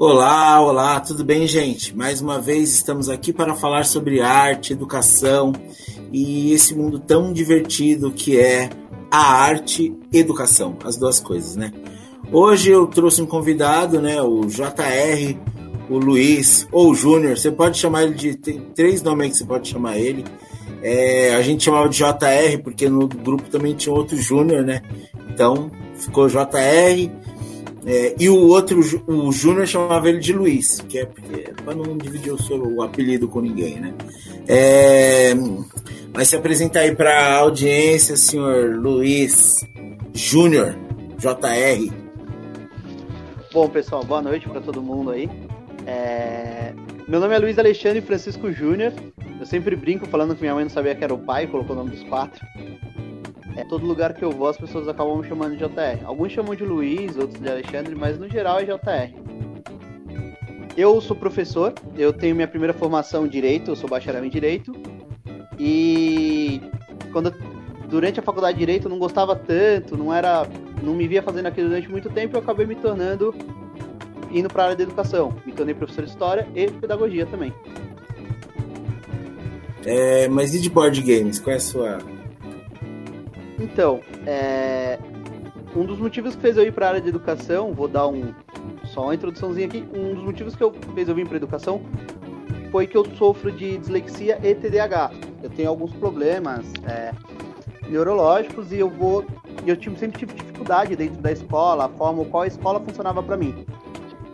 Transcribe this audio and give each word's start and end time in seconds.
Olá, 0.00 0.60
olá, 0.60 1.00
tudo 1.00 1.24
bem, 1.24 1.44
gente? 1.48 1.92
Mais 1.92 2.20
uma 2.20 2.40
vez 2.40 2.72
estamos 2.72 3.08
aqui 3.08 3.32
para 3.32 3.56
falar 3.56 3.82
sobre 3.82 4.20
arte, 4.20 4.72
educação 4.72 5.52
e 6.12 6.52
esse 6.52 6.72
mundo 6.72 7.00
tão 7.00 7.32
divertido 7.32 8.12
que 8.12 8.38
é 8.38 8.70
a 9.10 9.42
arte 9.42 9.92
e 10.12 10.18
educação, 10.20 10.78
as 10.84 10.96
duas 10.96 11.18
coisas, 11.18 11.56
né? 11.56 11.72
Hoje 12.30 12.70
eu 12.70 12.86
trouxe 12.86 13.20
um 13.20 13.26
convidado, 13.26 14.00
né, 14.00 14.22
o 14.22 14.42
JR, 14.42 15.36
o 15.90 15.98
Luiz 15.98 16.68
ou 16.70 16.92
o 16.92 16.94
Júnior, 16.94 17.36
você 17.36 17.50
pode 17.50 17.76
chamar 17.76 18.04
ele 18.04 18.14
de 18.14 18.36
tem 18.36 18.60
três 18.76 19.02
nomes 19.02 19.32
que 19.32 19.38
você 19.38 19.44
pode 19.46 19.66
chamar 19.66 19.98
ele. 19.98 20.24
É, 20.80 21.34
a 21.34 21.42
gente 21.42 21.64
chamava 21.64 21.88
de 21.88 21.96
JR 21.98 22.62
porque 22.62 22.88
no 22.88 23.08
grupo 23.08 23.50
também 23.50 23.74
tinha 23.74 23.92
outro 23.92 24.16
Júnior, 24.16 24.62
né? 24.62 24.80
Então 25.28 25.72
ficou 25.96 26.28
JR 26.28 27.10
é, 27.90 28.14
e 28.18 28.28
o 28.28 28.48
outro, 28.48 28.78
o 29.06 29.32
Júnior 29.32 29.66
chamava 29.66 30.10
ele 30.10 30.18
de 30.18 30.34
Luiz, 30.34 30.84
que 30.86 30.98
é, 30.98 31.02
é 31.02 31.52
para 31.64 31.74
não 31.74 31.96
dividir 31.96 32.30
o, 32.30 32.42
seu, 32.42 32.62
o 32.62 32.82
apelido 32.82 33.26
com 33.26 33.40
ninguém, 33.40 33.80
né? 33.80 33.94
É, 34.46 35.34
mas 36.14 36.28
se 36.28 36.36
apresenta 36.36 36.80
aí 36.80 36.94
para 36.94 37.18
a 37.18 37.36
audiência, 37.38 38.14
senhor 38.14 38.76
Luiz 38.76 39.66
Júnior, 40.12 40.76
JR. 41.16 41.90
Bom, 43.54 43.70
pessoal, 43.70 44.04
boa 44.04 44.20
noite 44.20 44.46
para 44.46 44.60
todo 44.60 44.82
mundo 44.82 45.10
aí. 45.12 45.30
É... 45.86 46.74
Meu 47.08 47.18
nome 47.20 47.34
é 47.34 47.38
Luiz 47.38 47.58
Alexandre 47.58 48.02
Francisco 48.02 48.52
Júnior. 48.52 48.92
Eu 49.40 49.46
sempre 49.46 49.74
brinco 49.74 50.06
falando 50.06 50.34
que 50.34 50.42
minha 50.42 50.54
mãe 50.54 50.64
não 50.64 50.70
sabia 50.70 50.94
que 50.94 51.02
era 51.02 51.14
o 51.14 51.18
pai, 51.18 51.46
colocou 51.46 51.74
o 51.74 51.78
nome 51.78 51.92
dos 51.92 52.02
quatro. 52.02 52.46
Todo 53.64 53.86
lugar 53.86 54.14
que 54.14 54.24
eu 54.24 54.30
vou, 54.30 54.48
as 54.48 54.56
pessoas 54.56 54.88
acabam 54.88 55.18
me 55.18 55.28
chamando 55.28 55.56
de 55.56 55.58
JR. 55.58 56.04
Alguns 56.04 56.32
chamam 56.32 56.54
de 56.54 56.64
Luiz, 56.64 57.16
outros 57.16 57.40
de 57.40 57.48
Alexandre, 57.48 57.94
mas 57.94 58.18
no 58.18 58.28
geral 58.28 58.58
é 58.60 58.64
JR. 58.64 59.14
Eu 60.76 61.00
sou 61.00 61.16
professor, 61.16 61.74
eu 61.96 62.12
tenho 62.12 62.36
minha 62.36 62.46
primeira 62.46 62.72
formação 62.72 63.26
em 63.26 63.28
Direito, 63.28 63.70
eu 63.70 63.76
sou 63.76 63.90
bacharel 63.90 64.24
em 64.24 64.30
Direito. 64.30 64.72
E 65.58 66.60
quando 67.10 67.32
durante 67.88 68.20
a 68.20 68.22
faculdade 68.22 68.54
de 68.54 68.60
Direito 68.60 68.86
eu 68.86 68.90
não 68.90 68.98
gostava 68.98 69.34
tanto, 69.34 69.96
não 69.96 70.14
era, 70.14 70.46
não 70.82 70.94
me 70.94 71.08
via 71.08 71.22
fazendo 71.22 71.46
aquilo 71.46 71.68
durante 71.68 71.90
muito 71.90 72.08
tempo, 72.10 72.36
eu 72.36 72.40
acabei 72.40 72.64
me 72.64 72.76
tornando 72.76 73.34
indo 74.30 74.48
para 74.48 74.62
a 74.62 74.66
área 74.66 74.76
da 74.76 74.82
educação. 74.84 75.34
Me 75.44 75.52
tornei 75.52 75.74
professor 75.74 76.04
de 76.04 76.10
história 76.10 76.46
e 76.54 76.70
pedagogia 76.70 77.26
também. 77.26 77.52
É, 79.84 80.28
mas 80.28 80.54
e 80.54 80.60
de 80.60 80.70
board 80.70 81.00
games? 81.02 81.40
Qual 81.40 81.52
é 81.52 81.56
a 81.56 81.60
sua 81.60 81.98
então, 83.58 84.00
é... 84.26 84.98
um 85.74 85.84
dos 85.84 85.98
motivos 85.98 86.34
que 86.36 86.42
fez 86.42 86.56
eu 86.56 86.64
ir 86.64 86.72
para 86.72 86.86
a 86.86 86.88
área 86.90 87.00
de 87.00 87.08
educação, 87.08 87.72
vou 87.72 87.88
dar 87.88 88.06
um 88.06 88.32
só 88.84 89.04
uma 89.04 89.14
introduçãozinha 89.14 89.66
aqui, 89.66 89.84
um 89.94 90.14
dos 90.14 90.24
motivos 90.24 90.56
que 90.56 90.62
eu 90.62 90.72
fez 90.94 91.08
eu 91.08 91.14
vir 91.14 91.26
para 91.26 91.36
educação 91.36 91.82
foi 92.70 92.86
que 92.86 92.96
eu 92.96 93.04
sofro 93.16 93.50
de 93.50 93.78
dislexia 93.78 94.38
e 94.42 94.54
TDAH. 94.54 95.10
Eu 95.42 95.50
tenho 95.50 95.68
alguns 95.68 95.92
problemas 95.94 96.66
é, 96.86 97.12
neurológicos 97.88 98.72
e 98.72 98.78
eu 98.78 98.90
vou 98.90 99.24
eu 99.66 99.76
sempre 99.96 100.18
tive 100.18 100.34
dificuldade 100.34 100.96
dentro 100.96 101.20
da 101.20 101.30
escola, 101.30 101.86
a 101.86 101.88
forma 101.88 102.24
qual 102.24 102.44
a 102.44 102.46
escola 102.46 102.80
funcionava 102.80 103.22
para 103.22 103.36
mim. 103.36 103.66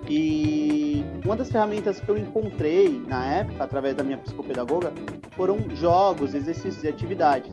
E 0.09 1.05
uma 1.25 1.35
das 1.35 1.51
ferramentas 1.51 1.99
que 1.99 2.09
eu 2.09 2.17
encontrei 2.17 3.03
na 3.09 3.25
época, 3.27 3.65
através 3.65 3.97
da 3.97 4.05
minha 4.05 4.19
psicopedagoga, 4.19 4.93
foram 5.33 5.59
jogos, 5.75 6.35
exercícios 6.35 6.85
e 6.85 6.89
atividades 6.89 7.51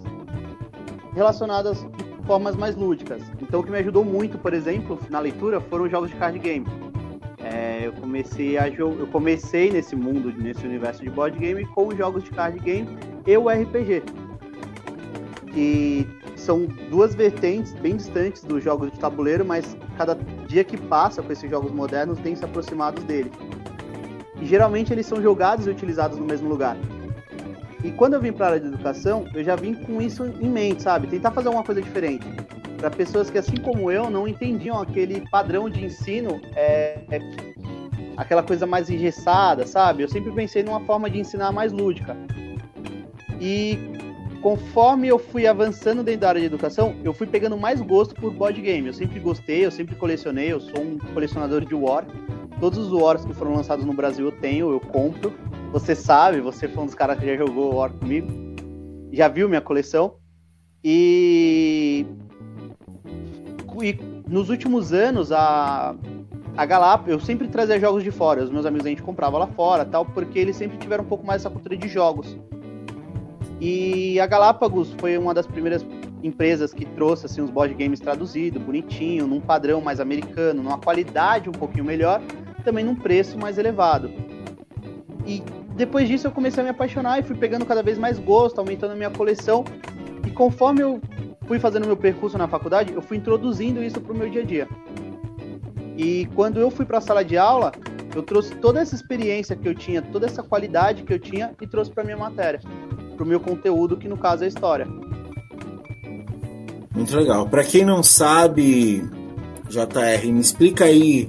relacionadas 1.13 1.81
de 1.81 2.25
formas 2.25 2.55
mais 2.55 2.75
lúdicas. 2.75 3.21
Então, 3.41 3.59
o 3.59 3.63
que 3.63 3.71
me 3.71 3.77
ajudou 3.79 4.03
muito, 4.03 4.37
por 4.37 4.53
exemplo, 4.53 4.99
na 5.09 5.19
leitura, 5.19 5.59
foram 5.59 5.89
jogos 5.89 6.09
de 6.09 6.15
card 6.15 6.39
game. 6.39 6.65
É, 7.39 7.87
eu 7.87 7.93
comecei 7.93 8.57
a 8.57 8.69
eu 8.69 9.07
comecei 9.11 9.71
nesse 9.71 9.95
mundo, 9.95 10.31
nesse 10.31 10.65
universo 10.65 11.03
de 11.03 11.09
board 11.09 11.37
game 11.39 11.65
com 11.65 11.87
os 11.87 11.97
jogos 11.97 12.23
de 12.23 12.29
card 12.29 12.59
game 12.59 12.87
e 13.25 13.37
o 13.37 13.49
RPG. 13.49 14.03
E 15.53 16.07
são 16.35 16.65
duas 16.89 17.13
vertentes 17.13 17.73
bem 17.73 17.97
distantes 17.97 18.43
dos 18.43 18.63
jogos 18.63 18.91
de 18.91 18.99
tabuleiro, 18.99 19.43
mas 19.43 19.75
cada 19.97 20.15
dia 20.47 20.63
que 20.63 20.77
passa 20.77 21.21
com 21.21 21.31
esses 21.31 21.49
jogos 21.49 21.71
modernos 21.71 22.19
tem 22.19 22.35
se 22.35 22.45
aproximado 22.45 23.01
dele. 23.01 23.31
E 24.39 24.45
geralmente 24.45 24.93
eles 24.93 25.05
são 25.05 25.21
jogados 25.21 25.67
e 25.67 25.69
utilizados 25.69 26.17
no 26.17 26.25
mesmo 26.25 26.47
lugar. 26.47 26.77
E 27.83 27.91
quando 27.91 28.13
eu 28.13 28.21
vim 28.21 28.31
para 28.31 28.45
a 28.45 28.49
área 28.49 28.59
de 28.59 28.67
educação, 28.67 29.25
eu 29.33 29.43
já 29.43 29.55
vim 29.55 29.73
com 29.73 30.01
isso 30.01 30.25
em 30.25 30.49
mente, 30.49 30.83
sabe? 30.83 31.07
Tentar 31.07 31.31
fazer 31.31 31.47
alguma 31.47 31.63
coisa 31.63 31.81
diferente. 31.81 32.25
Para 32.77 32.89
pessoas 32.89 33.29
que, 33.29 33.37
assim 33.37 33.57
como 33.57 33.91
eu, 33.91 34.09
não 34.09 34.27
entendiam 34.27 34.79
aquele 34.79 35.27
padrão 35.29 35.69
de 35.69 35.85
ensino, 35.85 36.39
é, 36.55 36.99
é, 37.09 37.19
aquela 38.17 38.43
coisa 38.43 38.65
mais 38.65 38.89
engessada, 38.89 39.65
sabe? 39.65 40.03
Eu 40.03 40.09
sempre 40.09 40.31
pensei 40.31 40.63
numa 40.63 40.79
forma 40.81 41.09
de 41.09 41.19
ensinar 41.19 41.51
mais 41.51 41.71
lúdica. 41.71 42.15
E 43.39 43.77
conforme 44.41 45.07
eu 45.07 45.17
fui 45.17 45.47
avançando 45.47 46.03
dentro 46.03 46.21
da 46.21 46.29
área 46.29 46.41
de 46.41 46.47
educação, 46.47 46.95
eu 47.03 47.13
fui 47.13 47.25
pegando 47.25 47.57
mais 47.57 47.81
gosto 47.81 48.13
por 48.13 48.31
board 48.31 48.61
game. 48.61 48.87
Eu 48.87 48.93
sempre 48.93 49.19
gostei, 49.19 49.65
eu 49.65 49.71
sempre 49.71 49.95
colecionei, 49.95 50.51
eu 50.51 50.59
sou 50.59 50.81
um 50.81 50.97
colecionador 51.13 51.65
de 51.65 51.73
War. 51.73 52.05
Todos 52.59 52.77
os 52.77 52.91
Wars 52.91 53.25
que 53.25 53.33
foram 53.33 53.55
lançados 53.55 53.83
no 53.85 53.93
Brasil 53.93 54.25
eu 54.25 54.31
tenho, 54.31 54.71
eu 54.71 54.79
compro. 54.79 55.33
Você 55.71 55.95
sabe, 55.95 56.41
você 56.41 56.67
foi 56.67 56.83
um 56.83 56.85
dos 56.85 56.95
caras 56.95 57.17
que 57.17 57.25
já 57.25 57.37
jogou 57.37 57.75
War 57.75 57.91
comigo. 57.93 58.27
Já 59.13 59.29
viu 59.29 59.47
minha 59.47 59.61
coleção. 59.61 60.15
E, 60.83 62.05
e 63.81 63.97
nos 64.27 64.49
últimos 64.49 64.91
anos, 64.91 65.31
a, 65.31 65.95
a 66.57 66.65
Galápagos, 66.65 67.13
eu 67.13 67.19
sempre 67.21 67.47
trazia 67.47 67.79
jogos 67.79 68.03
de 68.03 68.11
fora. 68.11 68.43
Os 68.43 68.51
meus 68.51 68.65
amigos 68.65 68.85
a 68.85 68.89
gente 68.89 69.01
comprava 69.01 69.37
lá 69.37 69.47
fora, 69.47 69.85
tal, 69.85 70.05
porque 70.05 70.39
eles 70.39 70.57
sempre 70.57 70.77
tiveram 70.77 71.05
um 71.05 71.07
pouco 71.07 71.25
mais 71.25 71.41
essa 71.41 71.49
cultura 71.49 71.77
de 71.77 71.87
jogos. 71.87 72.37
E 73.61 74.19
a 74.19 74.25
Galápagos 74.25 74.93
foi 74.99 75.17
uma 75.17 75.33
das 75.33 75.47
primeiras 75.47 75.85
empresas 76.21 76.73
que 76.73 76.85
trouxe 76.85 77.27
assim, 77.27 77.41
os 77.41 77.49
board 77.49 77.73
games 77.75 77.99
traduzidos, 77.99 78.61
bonitinho, 78.61 79.25
num 79.25 79.39
padrão 79.39 79.79
mais 79.79 79.99
americano, 79.99 80.61
numa 80.61 80.77
qualidade 80.77 81.47
um 81.47 81.53
pouquinho 81.53 81.85
melhor, 81.85 82.21
também 82.65 82.83
num 82.83 82.95
preço 82.95 83.37
mais 83.37 83.57
elevado. 83.57 84.11
E 85.25 85.43
depois 85.81 86.07
disso 86.07 86.27
eu 86.27 86.31
comecei 86.31 86.61
a 86.61 86.63
me 86.63 86.69
apaixonar 86.69 87.19
e 87.19 87.23
fui 87.23 87.35
pegando 87.35 87.65
cada 87.65 87.81
vez 87.81 87.97
mais 87.97 88.19
gosto, 88.19 88.59
aumentando 88.59 88.91
a 88.91 88.95
minha 88.95 89.09
coleção. 89.09 89.65
E 90.23 90.29
conforme 90.29 90.81
eu 90.81 91.01
fui 91.47 91.57
fazendo 91.57 91.87
meu 91.87 91.97
percurso 91.97 92.37
na 92.37 92.47
faculdade, 92.47 92.93
eu 92.93 93.01
fui 93.01 93.17
introduzindo 93.17 93.83
isso 93.83 93.99
para 93.99 94.13
o 94.13 94.15
meu 94.15 94.29
dia 94.29 94.43
a 94.43 94.45
dia. 94.45 94.67
E 95.97 96.27
quando 96.35 96.59
eu 96.59 96.69
fui 96.69 96.85
para 96.85 96.99
a 96.99 97.01
sala 97.01 97.25
de 97.25 97.35
aula, 97.35 97.71
eu 98.15 98.21
trouxe 98.21 98.53
toda 98.55 98.79
essa 98.79 98.93
experiência 98.93 99.55
que 99.55 99.67
eu 99.67 99.73
tinha, 99.73 100.03
toda 100.03 100.27
essa 100.27 100.43
qualidade 100.43 101.01
que 101.01 101.11
eu 101.11 101.17
tinha 101.17 101.51
e 101.59 101.65
trouxe 101.65 101.89
para 101.89 102.03
minha 102.03 102.17
matéria, 102.17 102.59
para 103.15 103.23
o 103.23 103.27
meu 103.27 103.39
conteúdo, 103.39 103.97
que 103.97 104.07
no 104.07 104.17
caso 104.17 104.43
é 104.43 104.47
história. 104.47 104.87
Muito 106.93 107.17
legal. 107.17 107.49
Para 107.49 107.63
quem 107.63 107.83
não 107.83 108.03
sabe, 108.03 109.01
JR, 109.67 110.31
me 110.31 110.41
explica 110.41 110.85
aí, 110.85 111.27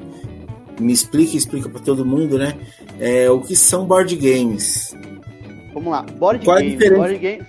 me 0.83 0.93
explica 0.93 1.35
e 1.35 1.39
explica 1.39 1.69
para 1.69 1.81
todo 1.81 2.05
mundo, 2.05 2.39
né? 2.39 2.57
é, 3.03 3.29
o 3.29 3.41
que 3.41 3.57
são 3.57 3.85
board 3.85 4.15
games. 4.17 4.97
Vamos 5.75 5.91
lá, 5.91 6.03
board 6.03 6.45
Qual 6.45 6.59
game, 6.59 6.91
board 6.91 7.19
game. 7.19 7.43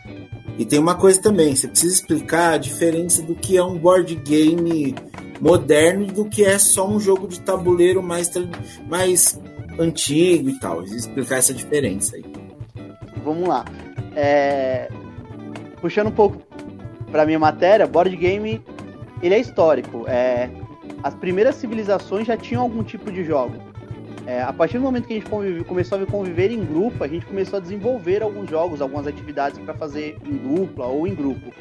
E 0.58 0.66
tem 0.66 0.80
uma 0.80 0.96
coisa 0.96 1.22
também, 1.22 1.56
você 1.56 1.68
precisa 1.68 1.94
explicar 1.94 2.54
a 2.54 2.58
diferença 2.58 3.22
do 3.22 3.36
que 3.36 3.58
é 3.58 3.64
um 3.64 3.78
board 3.78 4.16
game 4.16 4.96
moderno 5.40 6.04
e 6.04 6.12
do 6.12 6.26
que 6.26 6.44
é 6.44 6.58
só 6.58 6.88
um 6.88 7.00
jogo 7.00 7.28
de 7.28 7.40
tabuleiro 7.42 8.02
mais, 8.02 8.32
mais 8.88 9.40
antigo 9.80 10.50
e 10.50 10.60
tal. 10.60 10.84
Explicar 10.84 11.38
essa 11.38 11.54
diferença 11.54 12.16
aí. 12.16 12.24
Vamos 13.24 13.48
lá. 13.48 13.66
É... 14.16 14.90
Puxando 15.82 16.08
um 16.08 16.12
pouco 16.12 16.38
para 17.12 17.26
minha 17.26 17.40
matéria, 17.40 17.86
board 17.88 18.16
game 18.16 18.62
ele 19.22 19.36
é 19.36 19.40
histórico. 19.40 20.06
É... 20.08 20.50
As 21.04 21.14
primeiras 21.14 21.56
civilizações 21.56 22.26
já 22.26 22.38
tinham 22.38 22.64
algum 22.64 22.82
tipo 22.82 23.12
de 23.12 23.24
jogo. 23.24 23.56
É, 24.26 24.42
a 24.42 24.54
partir 24.54 24.78
do 24.78 24.84
momento 24.84 25.06
que 25.06 25.14
a 25.14 25.18
gente 25.18 25.30
convive, 25.30 25.64
começou 25.66 26.02
a 26.02 26.06
conviver 26.06 26.50
em 26.50 26.64
grupo, 26.64 27.04
a 27.04 27.08
gente 27.08 27.26
começou 27.26 27.58
a 27.58 27.62
desenvolver 27.62 28.24
alguns 28.24 28.50
jogos, 28.50 28.82
algumas 28.82 29.06
atividades 29.06 29.60
para 29.60 29.74
fazer 29.74 30.18
em 30.26 30.38
dupla 30.38 30.86
ou 30.86 31.06
em 31.06 31.14
grupo. 31.14 31.52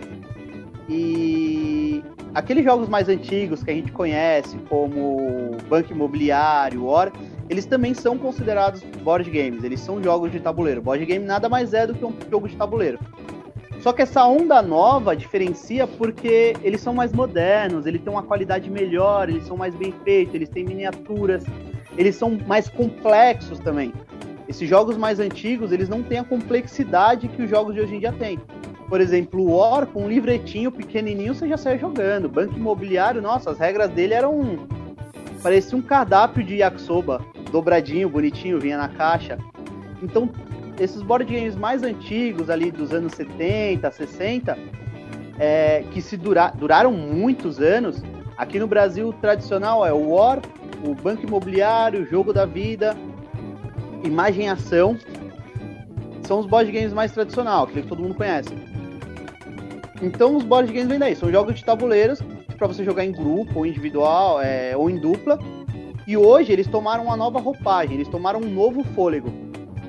E 0.88 2.04
aqueles 2.32 2.64
jogos 2.64 2.88
mais 2.88 3.08
antigos 3.08 3.64
que 3.64 3.70
a 3.72 3.74
gente 3.74 3.90
conhece, 3.90 4.56
como 4.68 5.56
Banco 5.68 5.92
Imobiliário, 5.92 6.84
War, 6.84 7.12
eles 7.50 7.66
também 7.66 7.94
são 7.94 8.16
considerados 8.16 8.80
board 9.02 9.28
games, 9.28 9.64
eles 9.64 9.80
são 9.80 10.00
jogos 10.00 10.30
de 10.30 10.38
tabuleiro. 10.38 10.80
Board 10.80 11.04
game 11.04 11.24
nada 11.24 11.48
mais 11.48 11.74
é 11.74 11.84
do 11.84 11.94
que 11.94 12.04
um 12.04 12.14
jogo 12.30 12.48
de 12.48 12.56
tabuleiro. 12.56 12.98
Só 13.82 13.92
que 13.92 14.00
essa 14.00 14.24
onda 14.24 14.62
nova 14.62 15.16
diferencia 15.16 15.88
porque 15.88 16.54
eles 16.62 16.80
são 16.80 16.94
mais 16.94 17.12
modernos, 17.12 17.84
eles 17.84 18.00
têm 18.00 18.12
uma 18.12 18.22
qualidade 18.22 18.70
melhor, 18.70 19.28
eles 19.28 19.44
são 19.44 19.56
mais 19.56 19.74
bem 19.74 19.92
feitos, 20.04 20.36
eles 20.36 20.48
têm 20.48 20.64
miniaturas, 20.64 21.44
eles 21.98 22.14
são 22.14 22.38
mais 22.46 22.68
complexos 22.68 23.58
também. 23.58 23.92
Esses 24.48 24.68
jogos 24.68 24.96
mais 24.96 25.18
antigos, 25.18 25.72
eles 25.72 25.88
não 25.88 26.00
têm 26.00 26.18
a 26.18 26.24
complexidade 26.24 27.26
que 27.26 27.42
os 27.42 27.50
jogos 27.50 27.74
de 27.74 27.80
hoje 27.80 27.96
em 27.96 27.98
dia 27.98 28.12
têm. 28.12 28.38
Por 28.88 29.00
exemplo, 29.00 29.40
o 29.40 29.56
War, 29.56 29.86
com 29.86 30.04
um 30.04 30.08
livretinho 30.08 30.70
pequenininho, 30.70 31.34
você 31.34 31.48
já 31.48 31.56
sai 31.56 31.76
jogando. 31.76 32.28
Banco 32.28 32.56
Imobiliário, 32.56 33.20
nossa, 33.20 33.50
as 33.50 33.58
regras 33.58 33.90
dele 33.90 34.14
eram... 34.14 34.68
Parecia 35.42 35.76
um 35.76 35.82
cardápio 35.82 36.44
de 36.44 36.56
yakisoba. 36.56 37.20
dobradinho, 37.50 38.08
bonitinho, 38.08 38.60
vinha 38.60 38.78
na 38.78 38.88
caixa. 38.88 39.38
Então, 40.00 40.28
esses 40.78 41.02
board 41.02 41.24
games 41.24 41.54
mais 41.56 41.82
antigos, 41.82 42.50
ali 42.50 42.70
dos 42.70 42.92
anos 42.92 43.12
70, 43.12 43.90
60, 43.90 44.58
é, 45.38 45.84
que 45.90 46.00
se 46.00 46.16
dura, 46.16 46.50
duraram 46.50 46.92
muitos 46.92 47.60
anos, 47.60 48.02
aqui 48.36 48.58
no 48.58 48.66
Brasil 48.66 49.08
o 49.08 49.12
tradicional 49.12 49.84
é 49.84 49.92
o 49.92 50.10
War, 50.10 50.40
o 50.84 50.94
Banco 50.94 51.24
Imobiliário, 51.26 52.02
o 52.02 52.06
Jogo 52.06 52.32
da 52.32 52.44
Vida, 52.44 52.96
Imagem 54.04 54.48
Ação, 54.48 54.96
são 56.26 56.40
os 56.40 56.46
board 56.46 56.70
games 56.70 56.92
mais 56.92 57.12
tradicionais, 57.12 57.70
que 57.70 57.82
todo 57.82 58.02
mundo 58.02 58.14
conhece. 58.14 58.54
Então 60.00 60.36
os 60.36 60.44
board 60.44 60.72
games 60.72 60.88
vêm 60.88 60.98
daí, 60.98 61.14
são 61.14 61.30
jogos 61.30 61.54
de 61.54 61.64
tabuleiros 61.64 62.20
para 62.56 62.66
você 62.66 62.84
jogar 62.84 63.04
em 63.04 63.12
grupo, 63.12 63.58
ou 63.58 63.66
individual, 63.66 64.40
é, 64.40 64.76
ou 64.76 64.88
em 64.88 64.96
dupla. 64.98 65.38
E 66.06 66.16
hoje 66.16 66.52
eles 66.52 66.66
tomaram 66.66 67.04
uma 67.04 67.16
nova 67.16 67.40
roupagem, 67.40 67.94
eles 67.94 68.08
tomaram 68.08 68.40
um 68.40 68.48
novo 68.48 68.84
fôlego. 68.94 69.41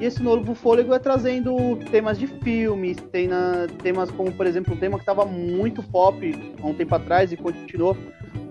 E 0.04 0.06
esse 0.06 0.22
novo 0.22 0.54
fôlego 0.54 0.94
é 0.94 1.00
trazendo 1.00 1.78
temas 1.90 2.20
de 2.20 2.28
filmes, 2.28 2.98
tem 3.10 3.26
na, 3.26 3.68
temas 3.82 4.12
como, 4.12 4.34
por 4.34 4.46
exemplo, 4.46 4.74
um 4.74 4.78
tema 4.78 4.98
que 4.98 5.04
estava 5.04 5.24
muito 5.24 5.82
pop 5.82 6.54
há 6.62 6.68
um 6.68 6.74
tempo 6.74 6.94
atrás 6.94 7.32
e 7.32 7.38
continuou, 7.38 7.96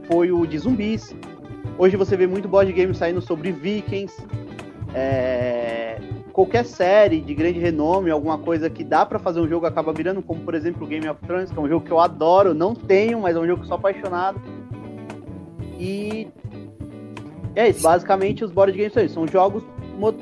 foi 0.04 0.32
o 0.32 0.46
de 0.46 0.56
zumbis. 0.56 1.14
Hoje 1.76 1.94
você 1.94 2.16
vê 2.16 2.26
muito 2.26 2.48
board 2.48 2.72
game 2.72 2.94
saindo 2.94 3.20
sobre 3.20 3.52
vikings. 3.52 4.16
É, 4.94 6.00
qualquer 6.32 6.64
série 6.64 7.20
de 7.20 7.34
grande 7.34 7.58
renome, 7.58 8.10
alguma 8.10 8.38
coisa 8.38 8.70
que 8.70 8.82
dá 8.82 9.04
para 9.04 9.18
fazer 9.18 9.38
um 9.38 9.46
jogo 9.46 9.66
acaba 9.66 9.92
virando, 9.92 10.22
como 10.22 10.40
por 10.40 10.54
exemplo 10.54 10.86
Game 10.86 11.06
of 11.06 11.20
Thrones, 11.26 11.50
que 11.50 11.58
é 11.58 11.60
um 11.60 11.68
jogo 11.68 11.84
que 11.84 11.92
eu 11.92 12.00
adoro, 12.00 12.54
não 12.54 12.74
tenho, 12.74 13.20
mas 13.20 13.36
é 13.36 13.38
um 13.38 13.46
jogo 13.46 13.60
que 13.60 13.68
sou 13.68 13.76
apaixonado. 13.76 14.40
E 15.78 16.28
é 17.54 17.68
isso, 17.68 17.82
basicamente 17.82 18.42
os 18.42 18.50
board 18.50 18.72
games 18.72 18.94
são, 18.94 19.06
são 19.06 19.26
jogos, 19.26 19.62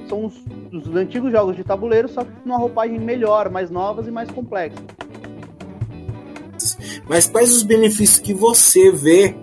são 0.08 0.24
os, 0.24 0.44
os, 0.72 0.94
antigos 0.94 1.32
jogos 1.32 1.56
de 1.56 1.64
tabuleiro, 1.64 2.08
só 2.08 2.24
que 2.24 2.30
com 2.30 2.48
uma 2.48 2.58
roupagem 2.58 2.98
melhor, 2.98 3.50
mais 3.50 3.70
novas 3.70 4.06
e 4.06 4.10
mais 4.10 4.30
complexas. 4.30 4.82
Mas 7.08 7.26
quais 7.26 7.52
os 7.52 7.62
benefícios 7.62 8.18
que 8.18 8.32
você 8.32 8.92
vê 8.92 9.34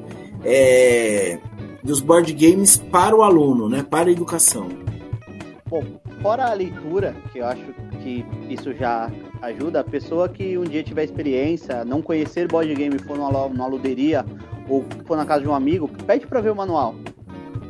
é, 0.44 1.40
dos 1.84 2.00
board 2.00 2.32
games 2.34 2.78
para 2.78 3.16
o 3.16 3.24
aluno, 3.24 3.68
né, 3.68 3.84
para 3.84 4.10
a 4.10 4.12
educação? 4.12 4.68
Bom, 5.70 5.84
fora 6.22 6.46
a 6.46 6.54
leitura, 6.54 7.16
que 7.32 7.40
eu 7.40 7.46
acho 7.46 7.74
que 8.02 8.26
isso 8.50 8.74
já 8.74 9.12
ajuda, 9.42 9.82
a 9.82 9.84
pessoa 9.84 10.30
que 10.30 10.58
um 10.58 10.64
dia 10.64 10.82
tiver 10.82 11.04
experiência, 11.04 11.84
não 11.84 12.02
conhecer 12.02 12.48
board 12.48 12.74
game, 12.74 12.98
for 13.00 13.18
numa, 13.18 13.50
numa 13.50 13.68
luderia 13.68 14.26
ou 14.70 14.86
for 15.06 15.18
na 15.18 15.26
casa 15.26 15.42
de 15.42 15.50
um 15.50 15.54
amigo, 15.54 15.90
pede 16.06 16.26
para 16.26 16.40
ver 16.40 16.52
o 16.52 16.56
manual. 16.56 16.96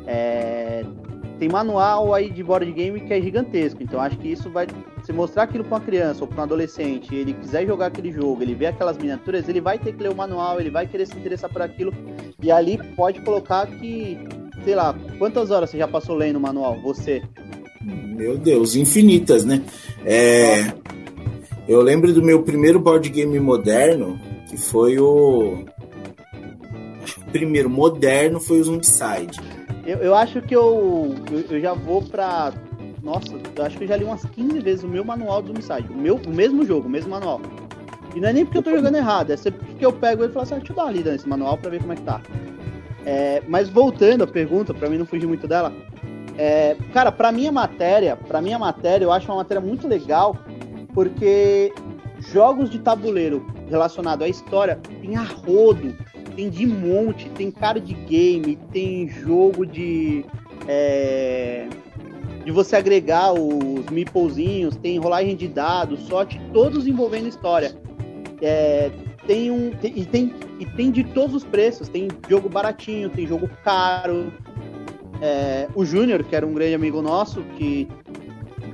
É, 0.05 0.85
tem 1.39 1.47
manual 1.47 2.13
aí 2.13 2.29
de 2.29 2.43
board 2.43 2.71
game 2.71 2.99
que 2.99 3.13
é 3.13 3.21
gigantesco, 3.21 3.81
então 3.81 3.99
acho 3.99 4.17
que 4.17 4.27
isso 4.27 4.49
vai 4.49 4.67
se 5.03 5.13
mostrar 5.13 5.43
aquilo 5.43 5.63
para 5.63 5.77
uma 5.77 5.85
criança 5.85 6.23
ou 6.23 6.27
para 6.27 6.39
um 6.39 6.43
adolescente, 6.43 7.13
ele 7.13 7.33
quiser 7.33 7.65
jogar 7.65 7.87
aquele 7.87 8.11
jogo, 8.11 8.41
ele 8.41 8.55
vê 8.55 8.67
aquelas 8.67 8.97
miniaturas, 8.97 9.47
ele 9.47 9.61
vai 9.61 9.77
ter 9.77 9.93
que 9.93 10.01
ler 10.01 10.11
o 10.11 10.15
manual, 10.15 10.59
ele 10.59 10.69
vai 10.69 10.87
querer 10.87 11.05
se 11.05 11.15
interessar 11.15 11.49
por 11.49 11.61
aquilo 11.61 11.93
e 12.41 12.51
ali 12.51 12.77
pode 12.95 13.21
colocar 13.21 13.67
que, 13.67 14.17
sei 14.63 14.75
lá, 14.75 14.95
quantas 15.17 15.51
horas 15.51 15.69
você 15.69 15.77
já 15.77 15.87
passou 15.87 16.15
lendo 16.15 16.37
o 16.37 16.41
manual? 16.41 16.79
Você? 16.81 17.21
Meu 17.81 18.37
Deus, 18.37 18.75
infinitas, 18.75 19.45
né? 19.45 19.61
É, 20.03 20.73
eu 21.67 21.81
lembro 21.81 22.13
do 22.13 22.23
meu 22.23 22.43
primeiro 22.43 22.79
board 22.79 23.09
game 23.09 23.39
moderno, 23.39 24.19
que 24.49 24.57
foi 24.57 24.97
o. 24.99 25.65
primeiro 27.31 27.69
moderno 27.69 28.39
foi 28.39 28.59
o 28.59 28.63
Zombicide. 28.63 29.56
Eu, 29.87 29.99
eu 29.99 30.13
acho 30.13 30.41
que 30.41 30.53
eu, 30.53 31.15
eu, 31.31 31.39
eu, 31.49 31.61
já 31.61 31.73
vou 31.73 32.01
pra. 32.01 32.51
Nossa, 33.01 33.33
eu 33.55 33.63
acho 33.63 33.77
que 33.77 33.85
eu 33.85 33.87
já 33.87 33.95
li 33.95 34.03
umas 34.03 34.25
15 34.25 34.59
vezes 34.59 34.83
o 34.83 34.87
meu 34.87 35.05
manual 35.05 35.41
do 35.41 35.47
Zombicide. 35.47 35.89
O, 35.89 35.95
meu, 35.95 36.17
o 36.17 36.29
mesmo 36.29 36.65
jogo, 36.65 36.87
o 36.87 36.91
mesmo 36.91 37.09
manual. 37.09 37.39
E 38.13 38.19
não 38.19 38.27
é 38.27 38.33
nem 38.33 38.43
porque 38.43 38.57
eu 38.57 38.63
tô 38.63 38.71
jogando 38.71 38.95
errado, 38.95 39.31
é 39.31 39.37
sempre 39.37 39.65
porque 39.65 39.85
eu 39.85 39.93
pego 39.93 40.23
ele 40.23 40.31
e 40.31 40.33
falo 40.33 40.43
assim, 40.43 40.55
ah, 40.55 40.57
deixa 40.57 40.73
eu 40.73 40.75
dar 40.75 40.83
uma 40.85 40.91
lida 40.91 41.11
nesse 41.11 41.29
manual 41.29 41.57
pra 41.57 41.69
ver 41.69 41.79
como 41.79 41.93
é 41.93 41.95
que 41.95 42.01
tá. 42.01 42.19
É, 43.05 43.41
mas 43.47 43.69
voltando 43.69 44.23
à 44.23 44.27
pergunta, 44.27 44.73
pra 44.73 44.89
mim 44.89 44.97
não 44.97 45.05
fugir 45.05 45.25
muito 45.25 45.47
dela, 45.47 45.71
é, 46.37 46.75
cara, 46.91 47.11
para 47.11 47.31
minha 47.31 47.51
matéria, 47.51 48.17
para 48.17 48.41
minha 48.41 48.59
matéria, 48.59 49.05
eu 49.05 49.11
acho 49.11 49.27
uma 49.27 49.37
matéria 49.37 49.61
muito 49.61 49.87
legal, 49.87 50.35
porque 50.93 51.71
jogos 52.19 52.69
de 52.69 52.79
tabuleiro 52.79 53.45
relacionado 53.69 54.23
à 54.23 54.27
história 54.27 54.79
tem 54.99 55.15
a 55.15 55.23
rodo, 55.23 55.95
tem 56.37 56.51
de 56.51 56.67
monte, 56.67 57.27
tem 57.31 57.49
cara 57.49 57.81
de 57.81 57.95
game, 57.95 58.55
tem 58.71 59.09
jogo 59.09 59.65
de 59.65 60.23
é, 60.67 61.67
de 62.45 62.51
você 62.51 62.75
agregar 62.75 63.33
os 63.33 63.87
meeplezinhos, 63.87 64.75
tem 64.75 64.99
rolagem 64.99 65.35
de 65.35 65.47
dados, 65.47 66.01
sorte, 66.01 66.39
todos 66.53 66.87
envolvendo 66.87 67.27
história. 67.27 67.75
É, 68.39 68.91
tem 69.25 69.49
um 69.49 69.71
tem, 69.71 69.93
e 69.97 70.05
tem 70.05 70.33
e 70.59 70.65
tem 70.65 70.91
de 70.91 71.03
todos 71.03 71.35
os 71.35 71.43
preços, 71.43 71.89
tem 71.89 72.07
jogo 72.29 72.47
baratinho, 72.47 73.09
tem 73.09 73.25
jogo 73.25 73.49
caro, 73.63 74.31
é, 75.19 75.67
o 75.73 75.83
Júnior, 75.83 76.23
que 76.23 76.35
era 76.35 76.45
um 76.45 76.53
grande 76.53 76.75
amigo 76.75 77.01
nosso, 77.01 77.41
que 77.57 77.87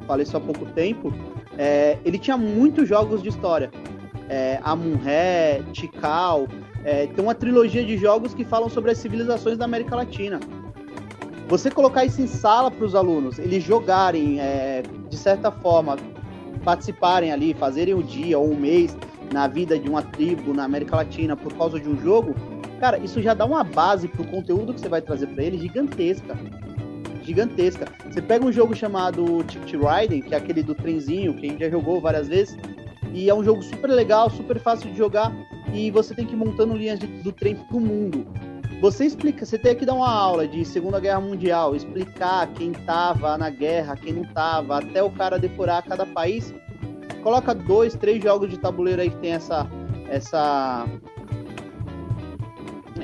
faleceu 0.06 0.38
há 0.38 0.42
pouco 0.42 0.66
tempo, 0.74 1.14
é, 1.58 1.98
ele 2.04 2.18
tinha 2.18 2.36
muitos 2.36 2.90
jogos 2.90 3.24
de 3.24 3.30
história. 3.30 3.72
É, 4.30 4.60
Amun-Ré, 4.64 5.62
Tikal, 5.74 6.48
é, 6.84 7.08
tem 7.08 7.24
uma 7.24 7.36
trilogia 7.36 7.84
de 7.86 7.98
jogos 7.98 8.34
que 8.34 8.44
falam 8.44 8.70
sobre 8.70 8.92
as 8.92 8.98
civilizações 8.98 9.58
da 9.58 9.66
América 9.66 9.96
Latina. 9.96 10.40
Você 11.48 11.70
colocar 11.70 12.06
isso 12.06 12.22
em 12.22 12.28
sala 12.28 12.72
para 12.72 12.86
os 12.86 12.96
alunos, 12.96 13.38
eles 13.38 13.64
jogarem, 13.64 14.40
é, 14.40 14.84
de 15.10 15.18
certa 15.18 15.52
forma, 15.52 15.98
participarem 16.64 17.32
ali, 17.32 17.54
fazerem 17.54 17.94
o 17.94 18.02
dia 18.02 18.40
ou 18.40 18.52
o 18.52 18.56
mês 18.56 18.96
na 19.32 19.48
vida 19.48 19.78
de 19.78 19.90
uma 19.90 20.02
tribo 20.02 20.54
na 20.54 20.64
América 20.64 20.96
Latina 20.96 21.36
por 21.36 21.54
causa 21.54 21.80
de 21.80 21.90
um 21.90 22.00
jogo, 22.00 22.36
Cara, 22.84 22.98
isso 22.98 23.22
já 23.22 23.34
dá 23.34 23.46
uma 23.46 23.64
base 23.64 24.10
pro 24.10 24.26
conteúdo 24.26 24.74
que 24.74 24.82
você 24.82 24.90
vai 24.90 25.02
trazer 25.02 25.28
para 25.28 25.42
ele 25.42 25.58
gigantesca. 25.58 26.38
Gigantesca. 27.22 27.88
Você 28.12 28.22
pega 28.22 28.44
um 28.44 28.52
jogo 28.52 28.76
chamado 28.76 29.42
Ticket 29.46 29.76
Riding, 29.76 30.22
que 30.22 30.36
é 30.36 30.38
aquele 30.38 30.62
do 30.62 30.76
trenzinho, 30.76 31.34
que 31.34 31.48
a 31.48 31.50
gente 31.50 31.62
já 31.62 31.70
jogou 31.70 32.02
várias 32.02 32.28
vezes, 32.28 32.58
e 33.14 33.30
é 33.30 33.34
um 33.34 33.44
jogo 33.44 33.62
super 33.62 33.90
legal, 33.90 34.30
super 34.30 34.60
fácil 34.60 34.90
de 34.92 34.98
jogar, 34.98 35.32
e 35.74 35.92
você 35.92 36.16
tem 36.16 36.26
que 36.26 36.34
ir 36.34 36.38
montando 36.38 36.76
linhas 36.76 37.00
de, 37.00 37.08
do 37.08 37.32
trem 37.32 37.56
pro 37.56 37.80
mundo. 37.80 38.26
Você 38.82 39.06
explica, 39.06 39.46
você 39.46 39.58
tem 39.58 39.76
que 39.76 39.86
dar 39.86 39.94
uma 39.94 40.12
aula 40.12 40.46
de 40.48 40.66
Segunda 40.66 41.00
Guerra 41.00 41.22
Mundial, 41.22 41.76
explicar 41.76 42.48
quem 42.54 42.72
tava 42.72 43.38
na 43.38 43.50
guerra, 43.50 43.96
quem 43.96 44.14
não 44.14 44.26
tava, 44.26 44.80
até 44.80 45.02
o 45.02 45.10
cara 45.10 45.40
decorar 45.40 45.84
cada 45.84 46.06
país. 46.06 46.54
Coloca 47.22 47.54
dois, 47.54 47.96
três 47.96 48.22
jogos 48.22 48.50
de 48.50 48.58
tabuleiro 48.58 49.02
aí 49.02 49.10
que 49.10 49.18
tem 49.18 49.32
essa, 49.32 49.66
essa 50.10 50.86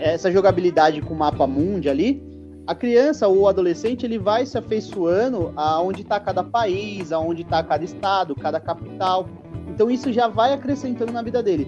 essa 0.01 0.31
jogabilidade 0.31 1.01
com 1.01 1.13
o 1.13 1.17
mapa 1.17 1.45
mundi 1.45 1.89
ali, 1.89 2.21
a 2.69 2.75
criança 2.75 3.27
ou 3.27 3.39
o 3.39 3.47
adolescente 3.47 4.05
ele 4.05 4.19
vai 4.19 4.45
se 4.45 4.55
afeiçoando 4.55 5.51
aonde 5.55 6.03
está 6.03 6.19
cada 6.19 6.43
país, 6.43 7.11
aonde 7.11 7.41
está 7.41 7.63
cada 7.63 7.83
estado, 7.83 8.35
cada 8.35 8.59
capital. 8.59 9.27
Então 9.67 9.89
isso 9.89 10.13
já 10.13 10.27
vai 10.27 10.53
acrescentando 10.53 11.11
na 11.11 11.23
vida 11.23 11.41
dele. 11.41 11.67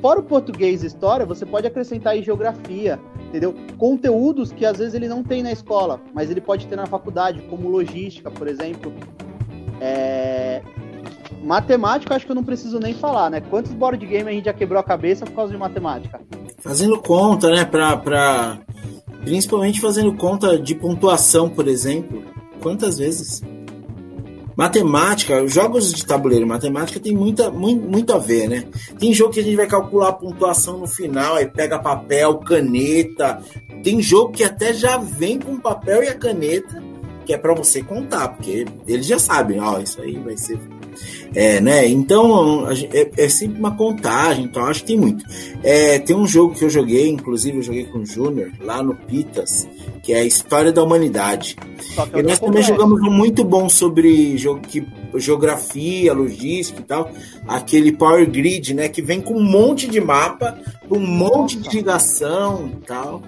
Fora 0.00 0.20
o 0.20 0.22
português 0.22 0.82
e 0.82 0.86
história, 0.86 1.26
você 1.26 1.44
pode 1.44 1.66
acrescentar 1.66 2.14
aí 2.14 2.22
geografia, 2.22 2.98
entendeu? 3.26 3.54
Conteúdos 3.76 4.50
que 4.50 4.64
às 4.64 4.78
vezes 4.78 4.94
ele 4.94 5.08
não 5.08 5.22
tem 5.22 5.42
na 5.42 5.52
escola, 5.52 6.00
mas 6.14 6.30
ele 6.30 6.40
pode 6.40 6.66
ter 6.66 6.76
na 6.76 6.86
faculdade, 6.86 7.42
como 7.42 7.68
logística, 7.68 8.30
por 8.30 8.48
exemplo. 8.48 8.90
É... 9.78 10.62
Matemática, 11.42 12.16
acho 12.16 12.24
que 12.24 12.32
eu 12.32 12.36
não 12.36 12.44
preciso 12.44 12.80
nem 12.80 12.94
falar, 12.94 13.28
né? 13.28 13.42
Quantos 13.42 13.74
board 13.74 14.06
game 14.06 14.26
a 14.26 14.32
gente 14.32 14.46
já 14.46 14.54
quebrou 14.54 14.80
a 14.80 14.84
cabeça 14.84 15.26
por 15.26 15.34
causa 15.34 15.52
de 15.52 15.58
matemática? 15.58 16.18
Fazendo 16.60 16.98
conta, 17.02 17.50
né? 17.50 17.66
Pra, 17.66 17.94
pra... 17.98 18.58
Principalmente 19.22 19.80
fazendo 19.80 20.14
conta 20.14 20.58
de 20.58 20.74
pontuação, 20.74 21.48
por 21.48 21.68
exemplo. 21.68 22.22
Quantas 22.60 22.98
vezes? 22.98 23.42
Matemática, 24.56 25.46
jogos 25.46 25.92
de 25.92 26.04
tabuleiro, 26.04 26.44
matemática 26.44 26.98
tem 26.98 27.14
muita, 27.14 27.48
muito, 27.48 27.88
muito 27.88 28.12
a 28.12 28.18
ver, 28.18 28.48
né? 28.48 28.64
Tem 28.98 29.14
jogo 29.14 29.32
que 29.32 29.38
a 29.38 29.42
gente 29.42 29.54
vai 29.54 29.68
calcular 29.68 30.08
a 30.08 30.12
pontuação 30.12 30.78
no 30.78 30.86
final, 30.88 31.36
aí 31.36 31.46
pega 31.46 31.78
papel, 31.78 32.38
caneta. 32.38 33.40
Tem 33.84 34.02
jogo 34.02 34.32
que 34.32 34.42
até 34.42 34.72
já 34.72 34.96
vem 34.96 35.38
com 35.38 35.60
papel 35.60 36.02
e 36.02 36.08
a 36.08 36.14
caneta, 36.14 36.82
que 37.24 37.32
é 37.32 37.38
para 37.38 37.54
você 37.54 37.84
contar, 37.84 38.30
porque 38.30 38.66
eles 38.84 39.06
já 39.06 39.20
sabem, 39.20 39.60
ó, 39.60 39.78
isso 39.78 40.02
aí 40.02 40.18
vai 40.18 40.36
ser 40.36 40.58
é, 41.34 41.60
né? 41.60 41.86
Então 41.86 42.66
é, 42.70 43.10
é, 43.16 43.28
sempre 43.28 43.58
uma 43.58 43.76
contagem, 43.76 44.44
então 44.44 44.64
acho 44.64 44.80
que 44.80 44.88
tem 44.88 44.98
muito. 44.98 45.24
É, 45.62 45.98
tem 45.98 46.16
um 46.16 46.26
jogo 46.26 46.54
que 46.54 46.64
eu 46.64 46.70
joguei, 46.70 47.08
inclusive 47.08 47.58
eu 47.58 47.62
joguei 47.62 47.84
com 47.84 47.98
o 47.98 48.06
Júnior 48.06 48.50
lá 48.60 48.82
no 48.82 48.94
Pitas, 48.94 49.68
que 50.02 50.12
é 50.12 50.20
a 50.20 50.24
História 50.24 50.72
da 50.72 50.82
Humanidade. 50.82 51.56
E 52.14 52.22
nós 52.22 52.38
também 52.38 52.62
jogamos 52.62 53.00
um 53.02 53.10
muito 53.10 53.44
bom 53.44 53.68
sobre 53.68 54.36
geografia, 55.16 56.12
logística 56.12 56.80
e 56.80 56.84
tal, 56.84 57.10
aquele 57.46 57.92
Power 57.92 58.28
Grid, 58.30 58.74
né? 58.74 58.88
Que 58.88 59.02
vem 59.02 59.20
com 59.20 59.34
um 59.34 59.44
monte 59.44 59.86
de 59.86 60.00
mapa, 60.00 60.58
um 60.90 61.00
monte 61.00 61.58
de 61.58 61.76
ligação 61.76 62.70
e 62.72 62.86
tal. 62.86 63.22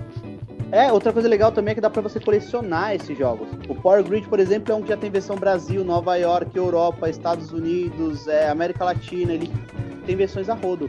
É, 0.72 0.92
outra 0.92 1.12
coisa 1.12 1.28
legal 1.28 1.50
também 1.50 1.72
é 1.72 1.74
que 1.74 1.80
dá 1.80 1.90
para 1.90 2.02
você 2.02 2.20
colecionar 2.20 2.94
esses 2.94 3.16
jogos. 3.16 3.48
O 3.68 3.74
Power 3.74 4.04
Grid, 4.04 4.28
por 4.28 4.38
exemplo, 4.38 4.72
é 4.72 4.76
um 4.76 4.82
que 4.82 4.88
já 4.88 4.96
tem 4.96 5.10
versão 5.10 5.36
Brasil, 5.36 5.84
Nova 5.84 6.16
York, 6.16 6.56
Europa, 6.56 7.10
Estados 7.10 7.52
Unidos, 7.52 8.28
é, 8.28 8.48
América 8.48 8.84
Latina, 8.84 9.32
ele 9.32 9.50
tem 10.06 10.14
versões 10.14 10.48
a 10.48 10.54
rodo. 10.54 10.88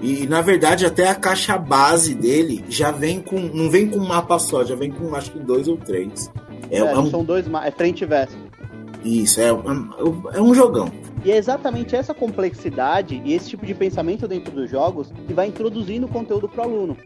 E 0.00 0.26
na 0.26 0.40
verdade 0.40 0.86
até 0.86 1.08
a 1.08 1.14
caixa 1.14 1.58
base 1.58 2.14
dele 2.14 2.64
já 2.68 2.90
vem 2.90 3.20
com. 3.20 3.38
não 3.38 3.68
vem 3.68 3.88
com 3.88 3.98
um 3.98 4.06
mapa 4.06 4.38
só, 4.38 4.64
já 4.64 4.76
vem 4.76 4.90
com 4.90 5.14
acho 5.14 5.32
que 5.32 5.38
dois 5.38 5.68
ou 5.68 5.76
três. 5.76 6.30
É, 6.70 6.78
é 6.78 6.98
um... 6.98 7.10
São 7.10 7.24
dois, 7.24 7.46
é 7.64 7.70
frente 7.70 8.02
e 8.02 8.06
verso. 8.06 8.36
Isso, 9.04 9.40
é, 9.40 9.48
é, 9.48 10.38
é 10.38 10.40
um 10.40 10.54
jogão. 10.54 10.90
E 11.24 11.30
é 11.30 11.36
exatamente 11.36 11.96
essa 11.96 12.14
complexidade 12.14 13.20
e 13.24 13.32
esse 13.34 13.50
tipo 13.50 13.66
de 13.66 13.74
pensamento 13.74 14.28
dentro 14.28 14.52
dos 14.52 14.70
jogos 14.70 15.12
que 15.26 15.32
vai 15.32 15.48
introduzindo 15.48 16.06
conteúdo 16.06 16.48
para 16.48 16.62
o 16.62 16.64
aluno. 16.64 16.96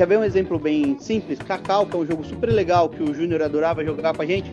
Quer 0.00 0.06
ver 0.06 0.18
um 0.18 0.24
exemplo 0.24 0.58
bem 0.58 0.98
simples? 0.98 1.38
Cacau, 1.40 1.84
que 1.84 1.94
é 1.94 1.98
um 1.98 2.06
jogo 2.06 2.24
super 2.24 2.48
legal 2.48 2.88
que 2.88 3.02
o 3.02 3.12
Júnior 3.12 3.42
adorava 3.42 3.84
jogar 3.84 4.16
com 4.16 4.22
a 4.22 4.24
gente. 4.24 4.50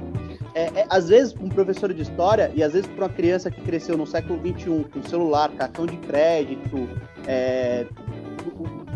É, 0.54 0.64
é, 0.82 0.86
às 0.90 1.08
vezes, 1.08 1.34
um 1.40 1.48
professor 1.48 1.94
de 1.94 2.02
história, 2.02 2.52
e 2.54 2.62
às 2.62 2.74
vezes 2.74 2.86
para 2.90 3.06
uma 3.06 3.10
criança 3.10 3.50
que 3.50 3.62
cresceu 3.62 3.98
no 3.98 4.06
século 4.06 4.38
XXI, 4.42 4.86
com 4.92 5.02
celular, 5.04 5.50
cartão 5.52 5.86
de 5.86 5.96
crédito, 5.96 6.90
é, 7.26 7.88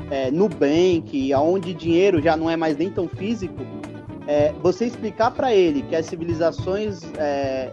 é, 0.09 0.29
Nubank, 0.29 1.31
aonde 1.31 1.73
dinheiro 1.73 2.21
já 2.21 2.35
não 2.35 2.49
é 2.49 2.57
mais 2.57 2.75
nem 2.75 2.89
tão 2.89 3.07
físico, 3.07 3.65
é, 4.27 4.51
você 4.61 4.87
explicar 4.87 5.31
para 5.31 5.55
ele 5.55 5.83
que 5.83 5.95
as 5.95 6.05
civilizações 6.05 7.01
é, 7.17 7.71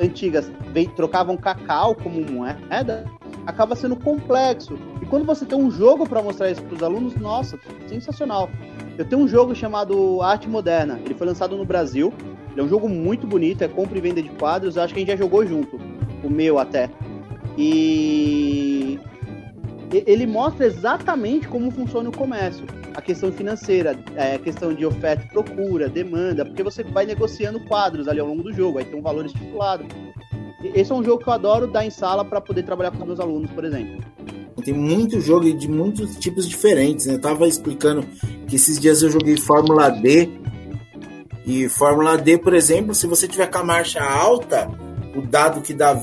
antigas 0.00 0.48
trocavam 0.94 1.36
cacau 1.36 1.96
como 1.96 2.20
moeda, 2.20 3.06
acaba 3.44 3.74
sendo 3.74 3.96
complexo. 3.96 4.78
Quando 5.10 5.26
você 5.26 5.44
tem 5.44 5.58
um 5.58 5.72
jogo 5.72 6.08
para 6.08 6.22
mostrar 6.22 6.52
isso 6.52 6.62
para 6.62 6.76
os 6.76 6.82
alunos, 6.84 7.16
nossa, 7.16 7.58
sensacional. 7.88 8.48
Eu 8.96 9.04
tenho 9.04 9.22
um 9.22 9.26
jogo 9.26 9.56
chamado 9.56 10.22
Arte 10.22 10.48
Moderna. 10.48 11.00
Ele 11.04 11.14
foi 11.14 11.26
lançado 11.26 11.56
no 11.56 11.64
Brasil. 11.64 12.14
Ele 12.52 12.60
é 12.60 12.62
um 12.62 12.68
jogo 12.68 12.88
muito 12.88 13.26
bonito, 13.26 13.62
é 13.62 13.68
compra 13.68 13.98
e 13.98 14.00
venda 14.00 14.22
de 14.22 14.28
quadros. 14.28 14.76
Eu 14.76 14.84
acho 14.84 14.94
que 14.94 15.00
a 15.00 15.02
gente 15.02 15.10
já 15.10 15.16
jogou 15.16 15.44
junto, 15.44 15.80
o 16.22 16.30
meu 16.30 16.60
até. 16.60 16.88
E 17.58 19.00
ele 19.92 20.26
mostra 20.26 20.64
exatamente 20.64 21.48
como 21.48 21.72
funciona 21.72 22.08
o 22.08 22.16
comércio. 22.16 22.64
A 22.94 23.02
questão 23.02 23.32
financeira, 23.32 23.98
é, 24.14 24.36
a 24.36 24.38
questão 24.38 24.72
de 24.72 24.86
oferta 24.86 25.24
e 25.24 25.28
procura, 25.28 25.88
demanda, 25.88 26.44
porque 26.44 26.62
você 26.62 26.84
vai 26.84 27.04
negociando 27.04 27.58
quadros 27.60 28.06
ali 28.06 28.20
ao 28.20 28.28
longo 28.28 28.44
do 28.44 28.52
jogo, 28.52 28.78
aí 28.78 28.84
tem 28.84 28.98
um 28.98 29.02
valor 29.02 29.26
estipulado. 29.26 29.84
Esse 30.62 30.92
é 30.92 30.94
um 30.94 31.02
jogo 31.02 31.22
que 31.22 31.28
eu 31.28 31.32
adoro 31.32 31.66
dar 31.66 31.84
em 31.84 31.90
sala 31.90 32.24
para 32.24 32.40
poder 32.40 32.62
trabalhar 32.62 32.92
com 32.92 33.04
meus 33.04 33.18
alunos, 33.18 33.50
por 33.50 33.64
exemplo. 33.64 33.98
Tem 34.60 34.74
muito 34.74 35.20
jogo 35.20 35.52
de 35.52 35.68
muitos 35.68 36.16
tipos 36.16 36.48
diferentes, 36.48 37.06
né? 37.06 37.14
Eu 37.14 37.20
tava 37.20 37.46
explicando 37.46 38.04
que 38.46 38.56
esses 38.56 38.78
dias 38.78 39.02
eu 39.02 39.10
joguei 39.10 39.36
Fórmula 39.36 39.88
D. 39.90 40.28
E 41.46 41.68
Fórmula 41.68 42.16
D, 42.16 42.38
por 42.38 42.54
exemplo, 42.54 42.94
se 42.94 43.06
você 43.06 43.26
tiver 43.26 43.46
com 43.46 43.58
a 43.58 43.64
marcha 43.64 44.02
alta, 44.02 44.70
o 45.16 45.22
dado 45.22 45.60
que 45.60 45.74
dá 45.74 46.00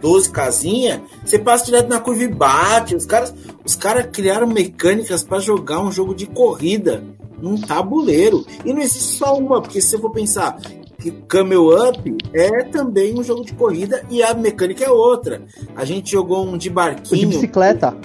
12 0.00 0.30
casinhas, 0.30 1.00
você 1.24 1.38
passa 1.38 1.64
direto 1.64 1.88
na 1.88 2.00
curva 2.00 2.22
e 2.22 2.28
bate. 2.28 2.94
Os 2.94 3.06
caras, 3.06 3.34
os 3.64 3.74
caras 3.74 4.08
criaram 4.12 4.46
mecânicas 4.46 5.22
para 5.22 5.40
jogar 5.40 5.80
um 5.80 5.90
jogo 5.90 6.14
de 6.14 6.26
corrida 6.26 7.02
num 7.40 7.60
tabuleiro. 7.60 8.44
E 8.64 8.72
não 8.72 8.80
existe 8.80 9.16
só 9.16 9.36
uma, 9.36 9.60
porque 9.60 9.80
se 9.80 9.90
você 9.90 9.98
for 9.98 10.10
pensar, 10.10 10.58
que 10.98 11.12
Camel 11.28 11.68
Up 11.68 12.16
é 12.34 12.64
também 12.64 13.18
um 13.18 13.22
jogo 13.22 13.44
de 13.44 13.54
corrida 13.54 14.04
e 14.10 14.22
a 14.22 14.34
mecânica 14.34 14.84
é 14.84 14.90
outra. 14.90 15.42
A 15.76 15.84
gente 15.84 16.10
jogou 16.10 16.44
um 16.44 16.58
de 16.58 16.68
barquinho. 16.68 17.20
De 17.20 17.26
bicicleta. 17.26 17.96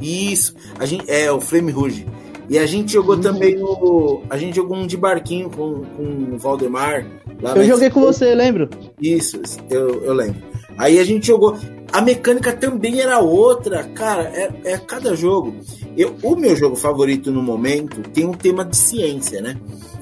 Isso. 0.00 0.54
A 0.78 0.84
gente, 0.84 1.10
é, 1.10 1.32
o 1.32 1.40
Flame 1.40 1.72
Rouge. 1.72 2.06
E 2.48 2.58
a 2.58 2.66
gente 2.66 2.92
jogou 2.92 3.14
uhum. 3.14 3.20
também 3.20 3.56
o. 3.62 4.22
A 4.28 4.36
gente 4.36 4.56
jogou 4.56 4.76
um 4.76 4.86
de 4.86 4.96
barquinho 4.96 5.48
com, 5.50 5.84
com 5.96 6.34
o 6.34 6.38
Valdemar. 6.38 7.06
eu 7.54 7.64
joguei 7.64 7.90
com 7.90 8.00
você, 8.00 8.34
lembro? 8.34 8.68
Isso, 9.00 9.40
eu, 9.70 10.02
eu 10.04 10.12
lembro. 10.12 10.42
Aí 10.76 10.98
a 10.98 11.04
gente 11.04 11.26
jogou. 11.28 11.56
A 11.92 12.00
mecânica 12.00 12.52
também 12.52 13.00
era 13.00 13.18
outra, 13.20 13.84
cara. 13.84 14.24
É, 14.34 14.50
é 14.64 14.78
cada 14.78 15.14
jogo. 15.14 15.54
Eu, 15.96 16.16
o 16.22 16.34
meu 16.34 16.56
jogo 16.56 16.76
favorito 16.76 17.30
no 17.30 17.42
momento 17.42 18.02
tem 18.10 18.26
um 18.26 18.32
tema 18.32 18.64
de 18.64 18.76
ciência, 18.76 19.40
né? 19.40 19.56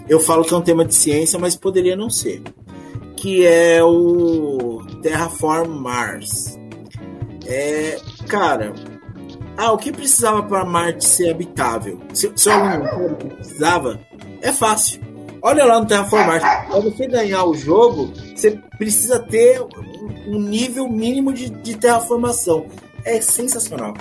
Eu 0.09 0.21
falo 0.21 0.45
que 0.45 0.55
é 0.55 0.57
um 0.57 0.63
tema 0.63 0.85
de 0.85 0.95
ciência, 0.95 1.39
mas 1.39 1.57
poderia 1.57 1.97
não 1.97 2.11
ser. 2.11 2.43
Que 3.17 3.47
é 3.47 3.83
o 3.83 4.83
Terraform 5.03 5.69
Mars. 5.69 6.59
É, 7.47 7.99
cara, 8.29 8.75
ah, 9.59 9.73
o 9.73 9.77
que 9.77 9.91
precisava 9.91 10.41
para 10.41 10.65
Marte 10.65 11.05
ser 11.05 11.31
habitável? 11.31 11.99
Se, 12.15 12.31
se 12.37 12.49
algum 12.49 13.15
precisava, 13.15 13.99
é 14.41 14.53
fácil. 14.53 15.01
Olha 15.43 15.65
lá 15.65 15.81
no 15.81 15.87
Terraform 15.87 16.27
Mars. 16.27 16.43
Para 16.43 16.79
você 16.79 17.09
ganhar 17.09 17.45
o 17.45 17.55
jogo, 17.55 18.13
você 18.37 18.53
precisa 18.79 19.19
ter 19.19 19.61
um 20.29 20.39
nível 20.39 20.89
mínimo 20.89 21.33
de, 21.33 21.51
de 21.51 21.77
terraformação. 21.77 22.67
É 23.05 23.21
sensacional. 23.21 23.95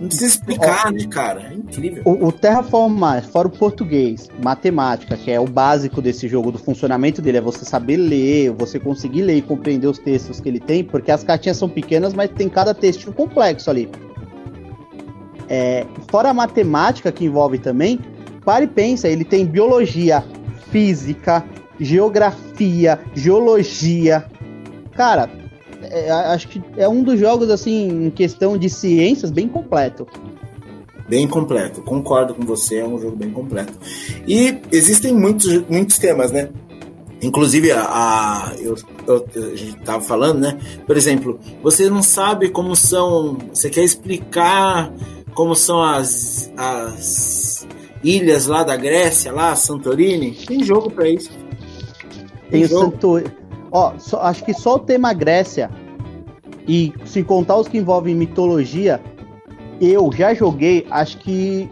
Não 0.00 0.08
precisa 0.08 0.26
explicar, 0.26 0.92
né, 0.92 1.06
cara? 1.06 1.48
É 1.50 1.54
incrível. 1.54 2.02
O, 2.04 2.26
o 2.26 2.32
Terraformar, 2.32 3.24
fora 3.24 3.48
o 3.48 3.50
português, 3.50 4.28
matemática, 4.42 5.16
que 5.16 5.30
é 5.30 5.40
o 5.40 5.46
básico 5.46 6.02
desse 6.02 6.28
jogo, 6.28 6.52
do 6.52 6.58
funcionamento 6.58 7.22
dele, 7.22 7.38
é 7.38 7.40
você 7.40 7.64
saber 7.64 7.96
ler, 7.96 8.50
você 8.50 8.78
conseguir 8.78 9.22
ler 9.22 9.36
e 9.36 9.42
compreender 9.42 9.86
os 9.86 9.98
textos 9.98 10.38
que 10.38 10.48
ele 10.48 10.60
tem, 10.60 10.84
porque 10.84 11.10
as 11.10 11.24
cartinhas 11.24 11.56
são 11.56 11.68
pequenas, 11.68 12.12
mas 12.12 12.30
tem 12.30 12.48
cada 12.48 12.74
texto 12.74 13.10
complexo 13.12 13.70
ali. 13.70 13.88
É, 15.48 15.86
fora 16.10 16.30
a 16.30 16.34
matemática 16.34 17.10
que 17.10 17.24
envolve 17.24 17.58
também, 17.58 17.98
pare 18.44 18.64
e 18.64 18.68
pensa, 18.68 19.08
ele 19.08 19.24
tem 19.24 19.46
biologia, 19.46 20.22
física, 20.70 21.42
geografia, 21.80 23.00
geologia. 23.14 24.26
Cara, 24.94 25.30
é, 25.82 26.10
acho 26.10 26.48
que 26.48 26.62
é 26.76 26.88
um 26.88 27.02
dos 27.02 27.18
jogos, 27.18 27.50
assim, 27.50 28.06
em 28.06 28.10
questão 28.10 28.56
de 28.56 28.68
ciências, 28.68 29.30
bem 29.30 29.48
completo. 29.48 30.06
Bem 31.08 31.26
completo, 31.28 31.82
concordo 31.82 32.34
com 32.34 32.44
você, 32.44 32.78
é 32.78 32.86
um 32.86 32.98
jogo 32.98 33.16
bem 33.16 33.30
completo. 33.30 33.72
E 34.26 34.58
existem 34.72 35.14
muitos, 35.14 35.62
muitos 35.68 35.98
temas, 35.98 36.32
né? 36.32 36.48
Inclusive, 37.22 37.70
a, 37.72 37.82
a, 37.82 38.52
eu, 38.58 38.76
eu, 39.06 39.26
a 39.52 39.56
gente 39.56 39.76
tava 39.78 40.02
falando, 40.02 40.40
né? 40.40 40.58
Por 40.86 40.96
exemplo, 40.96 41.38
você 41.62 41.88
não 41.88 42.02
sabe 42.02 42.50
como 42.50 42.76
são. 42.76 43.38
Você 43.52 43.70
quer 43.70 43.84
explicar 43.84 44.92
como 45.32 45.54
são 45.54 45.82
as, 45.82 46.52
as 46.56 47.66
ilhas 48.02 48.46
lá 48.46 48.64
da 48.64 48.76
Grécia, 48.76 49.32
lá, 49.32 49.56
Santorini? 49.56 50.32
Tem 50.32 50.62
jogo 50.62 50.90
para 50.90 51.08
isso. 51.08 51.30
Tem, 52.50 52.62
Tem 52.62 52.64
o 52.64 52.68
Santorini. 52.68 53.45
Ó, 53.70 53.92
só, 53.98 54.20
acho 54.22 54.44
que 54.44 54.54
só 54.54 54.74
o 54.74 54.78
tema 54.78 55.12
Grécia 55.12 55.70
e 56.68 56.92
se 57.04 57.22
contar 57.22 57.56
os 57.56 57.68
que 57.68 57.78
envolvem 57.78 58.14
mitologia, 58.14 59.00
eu 59.80 60.10
já 60.12 60.34
joguei, 60.34 60.86
acho 60.90 61.18
que 61.18 61.68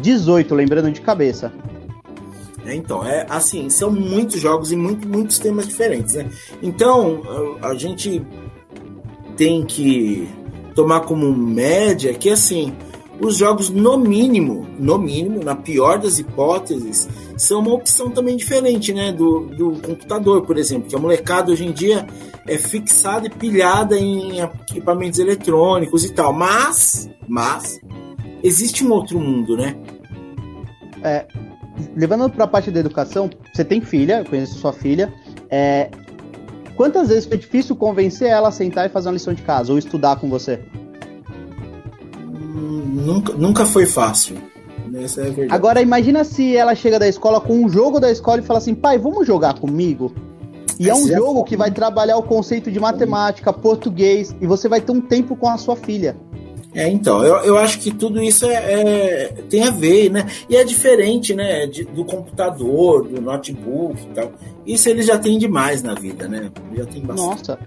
18, 0.00 0.54
lembrando 0.54 0.90
de 0.90 1.00
cabeça. 1.00 1.52
É, 2.64 2.74
então, 2.74 3.06
é 3.06 3.24
assim, 3.28 3.70
são 3.70 3.90
muitos 3.90 4.40
jogos 4.40 4.72
e 4.72 4.76
muito, 4.76 5.06
muitos 5.06 5.38
temas 5.38 5.68
diferentes, 5.68 6.14
né? 6.14 6.28
Então, 6.60 7.22
a, 7.62 7.68
a 7.68 7.74
gente 7.74 8.20
tem 9.36 9.64
que 9.64 10.28
tomar 10.74 11.00
como 11.02 11.32
média 11.32 12.12
que 12.12 12.28
assim, 12.28 12.74
os 13.20 13.36
jogos 13.36 13.70
no 13.70 13.96
mínimo, 13.96 14.66
no 14.78 14.98
mínimo, 14.98 15.42
na 15.42 15.54
pior 15.54 15.98
das 15.98 16.18
hipóteses, 16.18 17.08
são 17.36 17.60
uma 17.60 17.72
opção 17.72 18.10
também 18.10 18.36
diferente, 18.36 18.92
né, 18.92 19.12
do, 19.12 19.46
do 19.46 19.72
computador, 19.80 20.42
por 20.42 20.56
exemplo, 20.58 20.88
que 20.88 20.96
a 20.96 20.98
molecada 20.98 21.50
hoje 21.50 21.64
em 21.64 21.72
dia 21.72 22.06
é 22.46 22.58
fixada 22.58 23.26
e 23.26 23.30
pilhada 23.30 23.98
em 23.98 24.40
equipamentos 24.40 25.18
eletrônicos 25.18 26.04
e 26.04 26.12
tal, 26.12 26.32
mas, 26.32 27.10
mas 27.26 27.80
existe 28.42 28.84
um 28.84 28.90
outro 28.90 29.18
mundo, 29.18 29.56
né? 29.56 29.76
É, 31.02 31.26
levando 31.96 32.28
para 32.30 32.44
a 32.44 32.48
parte 32.48 32.70
da 32.70 32.80
educação, 32.80 33.30
você 33.52 33.64
tem 33.64 33.80
filha, 33.80 34.20
eu 34.20 34.24
conheço 34.24 34.58
sua 34.58 34.72
filha, 34.72 35.12
é, 35.50 35.90
quantas 36.76 37.08
vezes 37.08 37.26
foi 37.26 37.38
difícil 37.38 37.76
convencer 37.76 38.28
ela 38.28 38.48
a 38.48 38.52
sentar 38.52 38.86
e 38.86 38.88
fazer 38.88 39.08
uma 39.08 39.14
lição 39.14 39.34
de 39.34 39.42
casa 39.42 39.72
ou 39.72 39.78
estudar 39.78 40.16
com 40.16 40.28
você? 40.28 40.60
Nunca, 42.66 43.32
nunca 43.32 43.64
foi 43.64 43.86
fácil. 43.86 44.36
Essa 44.94 45.22
é 45.22 45.24
a 45.24 45.30
verdade. 45.30 45.52
Agora 45.52 45.82
imagina 45.82 46.24
se 46.24 46.56
ela 46.56 46.74
chega 46.74 46.98
da 46.98 47.08
escola 47.08 47.40
com 47.40 47.54
um 47.54 47.68
jogo 47.68 47.98
da 47.98 48.10
escola 48.10 48.40
e 48.40 48.44
fala 48.44 48.58
assim, 48.58 48.74
pai, 48.74 48.98
vamos 48.98 49.26
jogar 49.26 49.58
comigo? 49.58 50.12
E 50.78 50.88
é 50.88 50.94
um 50.94 51.08
é 51.08 51.16
jogo 51.16 51.44
que 51.44 51.56
vai 51.56 51.70
trabalhar 51.70 52.16
o 52.16 52.22
conceito 52.22 52.70
de 52.70 52.78
matemática, 52.78 53.52
português, 53.52 54.34
e 54.40 54.46
você 54.46 54.68
vai 54.68 54.80
ter 54.80 54.92
um 54.92 55.00
tempo 55.00 55.34
com 55.34 55.48
a 55.48 55.56
sua 55.56 55.76
filha. 55.76 56.16
É, 56.74 56.86
então, 56.90 57.24
eu, 57.24 57.36
eu 57.36 57.56
acho 57.56 57.78
que 57.78 57.90
tudo 57.90 58.22
isso 58.22 58.44
é, 58.44 58.54
é 58.54 59.28
tem 59.48 59.62
a 59.62 59.70
ver, 59.70 60.10
né? 60.10 60.26
E 60.46 60.56
é 60.56 60.62
diferente, 60.62 61.34
né? 61.34 61.66
De, 61.66 61.84
do 61.84 62.04
computador, 62.04 63.08
do 63.08 63.18
notebook 63.18 63.98
e 63.98 64.14
tal. 64.14 64.32
Isso 64.66 64.86
eles 64.90 65.06
já 65.06 65.16
têm 65.16 65.38
demais 65.38 65.82
na 65.82 65.94
vida, 65.94 66.28
né? 66.28 66.50
Já 66.74 66.84
tem 66.84 67.00
bastante. 67.00 67.48
Nossa. 67.48 67.58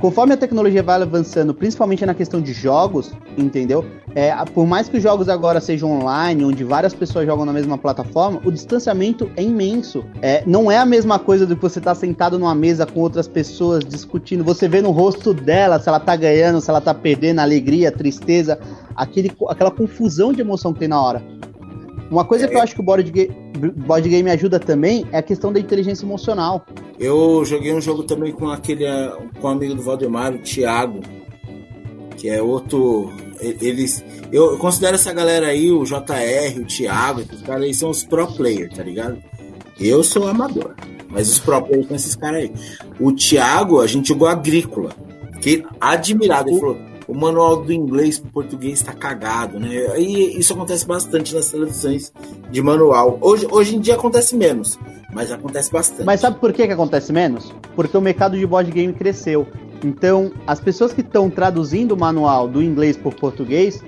Conforme 0.00 0.32
a 0.32 0.36
tecnologia 0.36 0.82
vai 0.82 1.00
avançando, 1.00 1.52
principalmente 1.52 2.04
na 2.06 2.14
questão 2.14 2.40
de 2.40 2.52
jogos, 2.52 3.12
entendeu? 3.36 3.84
É, 4.14 4.34
por 4.46 4.66
mais 4.66 4.88
que 4.88 4.96
os 4.96 5.02
jogos 5.02 5.28
agora 5.28 5.60
sejam 5.60 5.92
online, 5.92 6.44
onde 6.44 6.64
várias 6.64 6.94
pessoas 6.94 7.26
jogam 7.26 7.44
na 7.44 7.52
mesma 7.52 7.78
plataforma, 7.78 8.40
o 8.44 8.50
distanciamento 8.50 9.30
é 9.36 9.42
imenso. 9.42 10.04
É, 10.20 10.42
não 10.46 10.70
é 10.70 10.78
a 10.78 10.86
mesma 10.86 11.18
coisa 11.18 11.46
do 11.46 11.54
que 11.54 11.62
você 11.62 11.78
estar 11.78 11.94
tá 11.94 12.00
sentado 12.00 12.38
numa 12.38 12.54
mesa 12.54 12.86
com 12.86 13.00
outras 13.00 13.28
pessoas 13.28 13.84
discutindo. 13.84 14.42
Você 14.42 14.66
vê 14.66 14.80
no 14.80 14.90
rosto 14.90 15.32
dela 15.32 15.78
se 15.78 15.88
ela 15.88 16.00
tá 16.00 16.16
ganhando, 16.16 16.60
se 16.60 16.70
ela 16.70 16.80
tá 16.80 16.94
perdendo, 16.94 17.38
alegria, 17.40 17.92
tristeza, 17.92 18.58
aquele, 18.96 19.30
aquela 19.48 19.70
confusão 19.70 20.32
de 20.32 20.40
emoção 20.40 20.72
que 20.72 20.80
tem 20.80 20.88
na 20.88 21.00
hora. 21.00 21.22
Uma 22.10 22.24
coisa 22.24 22.46
é, 22.46 22.48
que 22.48 22.56
eu 22.56 22.60
acho 22.60 22.74
que 22.74 22.80
o 22.80 22.84
board, 22.84 23.08
game, 23.10 23.32
board 23.76 24.08
game 24.08 24.28
ajuda 24.30 24.58
também 24.58 25.06
é 25.12 25.18
a 25.18 25.22
questão 25.22 25.52
da 25.52 25.60
inteligência 25.60 26.04
emocional. 26.04 26.66
Eu 26.98 27.44
joguei 27.44 27.72
um 27.72 27.80
jogo 27.80 28.02
também 28.02 28.32
com 28.32 28.50
aquele 28.50 28.84
com 29.40 29.46
um 29.46 29.50
amigo 29.50 29.74
do 29.74 29.82
Valdemar, 29.82 30.34
o 30.34 30.38
Thiago, 30.38 31.00
que 32.16 32.28
é 32.28 32.42
outro. 32.42 33.12
Eles. 33.40 34.04
Eu 34.32 34.58
considero 34.58 34.96
essa 34.96 35.12
galera 35.12 35.46
aí, 35.46 35.70
o 35.70 35.84
JR, 35.84 36.60
o 36.60 36.66
Thiago, 36.66 37.20
esses 37.20 37.42
caras 37.42 37.62
aí 37.62 37.74
são 37.74 37.90
os 37.90 38.04
pro 38.04 38.26
players, 38.26 38.74
tá 38.76 38.82
ligado? 38.82 39.16
Eu 39.78 40.02
sou 40.02 40.28
amador, 40.28 40.74
mas 41.08 41.30
os 41.30 41.38
pro 41.38 41.62
players 41.62 41.86
são 41.86 41.96
esses 41.96 42.16
caras 42.16 42.42
aí. 42.42 42.52
O 42.98 43.12
Thiago, 43.12 43.80
a 43.80 43.86
gente 43.86 44.08
jogou 44.08 44.28
agrícola. 44.28 44.90
Que 45.40 45.64
admirado, 45.80 46.50
ele 46.50 46.60
falou 46.60 46.89
o 47.10 47.14
manual 47.14 47.56
do 47.64 47.72
inglês 47.72 48.20
para 48.20 48.30
português 48.30 48.74
está 48.74 48.92
cagado, 48.92 49.58
né? 49.58 49.98
E 49.98 50.38
isso 50.38 50.52
acontece 50.52 50.86
bastante 50.86 51.34
nas 51.34 51.50
traduções 51.50 52.12
de 52.50 52.62
manual. 52.62 53.18
Hoje, 53.20 53.48
hoje 53.50 53.74
em 53.74 53.80
dia 53.80 53.94
acontece 53.94 54.36
menos, 54.36 54.78
mas 55.12 55.32
acontece 55.32 55.72
bastante. 55.72 56.04
Mas 56.04 56.20
sabe 56.20 56.38
por 56.38 56.52
que, 56.52 56.64
que 56.64 56.72
acontece 56.72 57.12
menos? 57.12 57.52
Porque 57.74 57.96
o 57.96 58.00
mercado 58.00 58.38
de 58.38 58.46
board 58.46 58.70
game 58.70 58.92
cresceu. 58.92 59.46
Então, 59.84 60.30
as 60.46 60.60
pessoas 60.60 60.92
que 60.92 61.00
estão 61.00 61.28
traduzindo 61.28 61.92
o 61.92 61.98
manual 61.98 62.46
do 62.46 62.62
inglês 62.62 62.96
para 62.96 63.10
português 63.10 63.82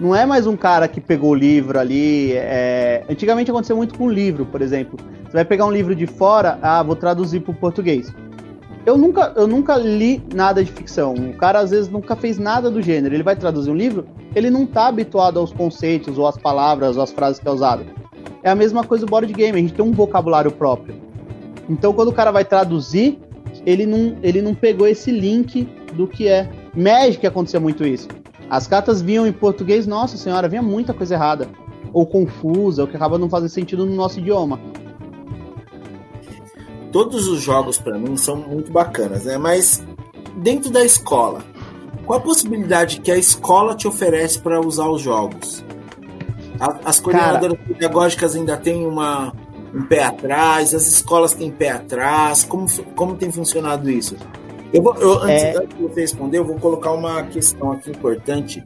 não 0.00 0.16
é 0.16 0.24
mais 0.24 0.46
um 0.46 0.56
cara 0.56 0.88
que 0.88 1.00
pegou 1.00 1.32
o 1.32 1.34
livro 1.34 1.78
ali. 1.78 2.32
É... 2.32 3.04
Antigamente 3.10 3.50
aconteceu 3.50 3.76
muito 3.76 3.98
com 3.98 4.06
o 4.06 4.10
livro, 4.10 4.46
por 4.46 4.62
exemplo. 4.62 4.98
Você 5.24 5.32
vai 5.32 5.44
pegar 5.44 5.66
um 5.66 5.72
livro 5.72 5.94
de 5.94 6.06
fora, 6.06 6.58
ah, 6.62 6.82
vou 6.82 6.96
traduzir 6.96 7.40
para 7.40 7.50
o 7.50 7.54
português 7.54 8.10
eu 8.86 8.98
nunca, 8.98 9.32
eu 9.34 9.46
nunca 9.46 9.76
li 9.76 10.22
nada 10.34 10.62
de 10.62 10.70
ficção. 10.70 11.14
O 11.14 11.34
cara 11.34 11.60
às 11.60 11.70
vezes 11.70 11.88
nunca 11.88 12.14
fez 12.14 12.38
nada 12.38 12.70
do 12.70 12.82
gênero. 12.82 13.14
Ele 13.14 13.22
vai 13.22 13.34
traduzir 13.34 13.70
um 13.70 13.74
livro, 13.74 14.06
ele 14.34 14.50
não 14.50 14.66
tá 14.66 14.88
habituado 14.88 15.38
aos 15.38 15.52
conceitos, 15.52 16.18
ou 16.18 16.26
às 16.26 16.36
palavras, 16.36 16.96
ou 16.96 17.02
às 17.02 17.10
frases 17.10 17.40
que 17.40 17.48
é 17.48 17.50
usado. 17.50 17.84
É 18.42 18.50
a 18.50 18.54
mesma 18.54 18.84
coisa 18.84 19.06
do 19.06 19.10
board 19.10 19.32
game, 19.32 19.58
a 19.58 19.60
gente 19.60 19.72
tem 19.72 19.84
um 19.84 19.92
vocabulário 19.92 20.50
próprio. 20.50 20.94
Então 21.68 21.94
quando 21.94 22.08
o 22.08 22.12
cara 22.12 22.30
vai 22.30 22.44
traduzir, 22.44 23.18
ele 23.64 23.86
não, 23.86 24.16
ele 24.22 24.42
não 24.42 24.54
pegou 24.54 24.86
esse 24.86 25.10
link 25.10 25.66
do 25.94 26.06
que 26.06 26.28
é. 26.28 26.50
Magic 26.76 27.26
acontecia 27.26 27.58
muito 27.58 27.86
isso. 27.86 28.08
As 28.50 28.66
cartas 28.66 29.00
vinham 29.00 29.26
em 29.26 29.32
português, 29.32 29.86
nossa 29.86 30.18
senhora, 30.18 30.46
vinha 30.46 30.60
muita 30.60 30.92
coisa 30.92 31.14
errada. 31.14 31.48
Ou 31.90 32.04
confusa, 32.04 32.82
ou 32.82 32.88
que 32.88 32.96
acaba 32.96 33.16
não 33.16 33.30
fazendo 33.30 33.48
sentido 33.48 33.86
no 33.86 33.94
nosso 33.94 34.18
idioma 34.18 34.60
todos 36.94 37.26
os 37.26 37.42
jogos 37.42 37.76
para 37.76 37.98
mim 37.98 38.16
são 38.16 38.36
muito 38.36 38.70
bacanas, 38.70 39.24
né? 39.24 39.36
Mas 39.36 39.82
dentro 40.36 40.70
da 40.70 40.84
escola, 40.84 41.44
qual 42.06 42.20
a 42.20 42.22
possibilidade 42.22 43.00
que 43.00 43.10
a 43.10 43.18
escola 43.18 43.74
te 43.74 43.88
oferece 43.88 44.38
para 44.38 44.60
usar 44.60 44.86
os 44.88 45.02
jogos? 45.02 45.64
As 46.84 47.00
coordenadoras 47.00 47.58
Cara, 47.58 47.68
pedagógicas 47.68 48.36
ainda 48.36 48.56
têm 48.56 48.86
uma, 48.86 49.34
um 49.74 49.82
pé 49.86 50.04
atrás, 50.04 50.72
as 50.72 50.86
escolas 50.86 51.34
têm 51.34 51.50
pé 51.50 51.70
atrás, 51.70 52.44
como, 52.44 52.66
como 52.94 53.16
tem 53.16 53.32
funcionado 53.32 53.90
isso? 53.90 54.16
Eu 54.72 54.80
vou, 54.80 54.94
eu, 54.94 55.18
antes, 55.18 55.42
é... 55.42 55.56
antes, 55.56 55.76
de 55.76 55.82
você 55.82 56.00
responder, 56.02 56.38
eu 56.38 56.44
vou 56.44 56.60
colocar 56.60 56.92
uma 56.92 57.24
questão 57.24 57.72
aqui 57.72 57.90
importante. 57.90 58.64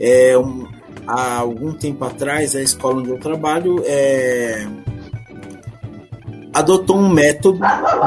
É, 0.00 0.36
um, 0.36 0.66
há 1.06 1.38
algum 1.38 1.72
tempo 1.72 2.04
atrás, 2.04 2.56
a 2.56 2.60
escola 2.60 2.96
onde 2.96 3.10
eu 3.10 3.18
trabalho 3.18 3.84
é, 3.86 4.66
adotou 6.52 6.96
um 6.96 7.08
método 7.08 7.60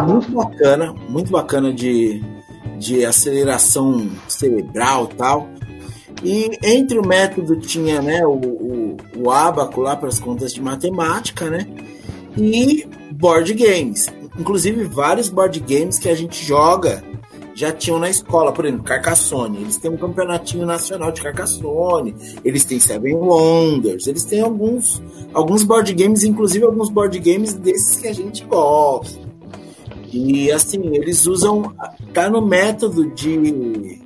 muito 0.08 0.32
bacana, 0.32 0.94
muito 1.10 1.32
bacana 1.32 1.74
de, 1.74 2.22
de 2.78 3.06
aceleração 3.06 4.10
cerebral 4.28 5.08
tal. 5.08 5.48
E 6.24 6.52
entre 6.64 7.00
o 7.00 7.08
método 7.08 7.56
tinha 7.60 8.02
né, 8.02 8.26
o, 8.26 8.34
o, 8.34 8.98
o 9.18 9.32
abaco 9.32 9.82
lá 9.82 9.96
para 9.96 10.10
as 10.10 10.20
contas 10.20 10.54
de 10.54 10.62
matemática, 10.62 11.50
né? 11.50 11.66
E 12.38 12.88
board 13.12 13.54
games. 13.54 14.08
Inclusive 14.40 14.84
vários 14.84 15.30
board 15.30 15.60
games 15.60 15.98
que 15.98 16.10
a 16.10 16.16
gente 16.16 16.46
joga 16.46 17.04
já 17.62 17.72
tinham 17.72 18.00
na 18.00 18.10
escola, 18.10 18.52
por 18.52 18.66
exemplo, 18.66 18.84
Carcassonne. 18.84 19.62
Eles 19.62 19.78
têm 19.78 19.92
um 19.92 19.98
campeonatinho 19.98 20.66
nacional 20.66 21.12
de 21.12 21.22
Carcassonne, 21.22 22.16
eles 22.44 22.66
têm 22.66 22.80
Seven 22.80 23.14
Wonders, 23.14 24.08
eles 24.08 24.24
têm 24.24 24.42
alguns, 24.42 25.02
alguns 25.32 25.64
board 25.64 25.94
games, 25.94 26.24
inclusive 26.24 26.66
alguns 26.66 26.90
board 26.90 27.20
games 27.20 27.54
desses 27.54 27.98
que 27.98 28.08
a 28.08 28.14
gente 28.14 28.44
gosta. 28.46 29.20
E 30.12 30.52
assim, 30.52 30.82
eles 30.96 31.28
usam. 31.28 31.74
Tá 32.14 32.30
no 32.30 32.42
método 32.42 33.06
de. 33.12 34.02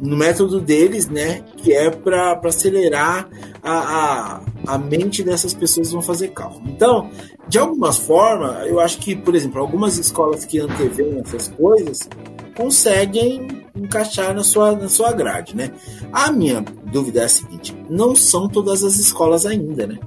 No 0.00 0.16
método 0.16 0.60
deles, 0.60 1.08
né? 1.08 1.44
Que 1.56 1.72
é 1.72 1.90
para 1.90 2.40
acelerar 2.44 3.28
a, 3.62 3.72
a, 3.72 4.40
a 4.74 4.78
mente 4.78 5.22
dessas 5.22 5.52
pessoas 5.52 5.88
que 5.88 5.92
vão 5.94 6.02
fazer 6.02 6.28
cálculo. 6.28 6.64
Então, 6.68 7.10
de 7.48 7.58
alguma 7.58 7.92
forma, 7.92 8.64
eu 8.66 8.80
acho 8.80 8.98
que, 8.98 9.14
por 9.14 9.34
exemplo, 9.34 9.60
algumas 9.60 9.98
escolas 9.98 10.44
que 10.44 10.58
antevêm 10.58 11.20
essas 11.20 11.48
coisas, 11.48 12.08
conseguem 12.56 13.62
encaixar 13.74 14.34
na 14.34 14.42
sua, 14.42 14.72
na 14.72 14.88
sua 14.88 15.12
grade, 15.12 15.56
né? 15.56 15.70
A 16.12 16.30
minha 16.30 16.64
dúvida 16.92 17.20
é 17.20 17.24
a 17.24 17.28
seguinte: 17.28 17.76
não 17.88 18.14
são 18.14 18.48
todas 18.48 18.84
as 18.84 18.98
escolas 18.98 19.46
ainda, 19.46 19.86
né? 19.86 19.98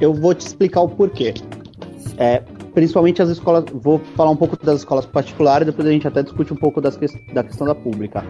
Eu 0.00 0.12
vou 0.12 0.34
te 0.34 0.46
explicar 0.46 0.80
o 0.80 0.88
porquê. 0.88 1.34
É, 2.16 2.42
principalmente 2.74 3.22
as 3.22 3.28
escolas. 3.28 3.64
Vou 3.72 3.98
falar 4.16 4.30
um 4.30 4.36
pouco 4.36 4.56
das 4.64 4.80
escolas 4.80 5.06
particulares, 5.06 5.66
depois 5.66 5.86
a 5.86 5.90
gente 5.90 6.06
até 6.06 6.22
discute 6.22 6.52
um 6.52 6.56
pouco 6.56 6.80
das, 6.80 6.98
da 7.32 7.44
questão 7.44 7.66
da 7.66 7.74
pública. 7.74 8.24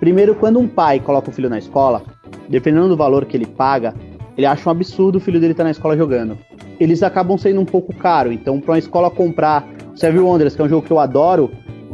Primeiro, 0.00 0.34
quando 0.34 0.58
um 0.58 0.66
pai 0.66 0.98
coloca 0.98 1.30
o 1.30 1.32
filho 1.32 1.48
na 1.48 1.58
escola, 1.58 2.02
dependendo 2.48 2.88
do 2.88 2.96
valor 2.96 3.24
que 3.24 3.36
ele 3.36 3.46
paga, 3.46 3.94
ele 4.36 4.46
acha 4.46 4.68
um 4.68 4.72
absurdo 4.72 5.18
o 5.18 5.20
filho 5.20 5.38
dele 5.38 5.52
estar 5.52 5.62
tá 5.62 5.68
na 5.68 5.70
escola 5.70 5.96
jogando. 5.96 6.36
Eles 6.80 7.02
acabam 7.02 7.38
sendo 7.38 7.60
um 7.60 7.64
pouco 7.64 7.94
caro, 7.94 8.32
então 8.32 8.60
para 8.60 8.72
uma 8.72 8.78
escola 8.78 9.10
comprar 9.10 9.68
Seven 9.94 10.20
Wonders, 10.20 10.56
que 10.56 10.62
é 10.62 10.64
um 10.64 10.68
jogo 10.68 10.86
que 10.86 10.92
eu 10.92 10.98
adoro, 10.98 11.50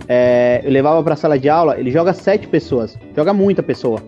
é, 0.09 0.63
eu 0.65 0.71
levava 0.71 1.03
pra 1.03 1.15
sala 1.15 1.39
de 1.39 1.49
aula, 1.49 1.79
ele 1.79 1.91
joga 1.91 2.15
sete 2.15 2.49
pessoas, 2.49 2.99
joga 3.15 3.35
muita 3.35 3.63
pessoa. 3.63 4.01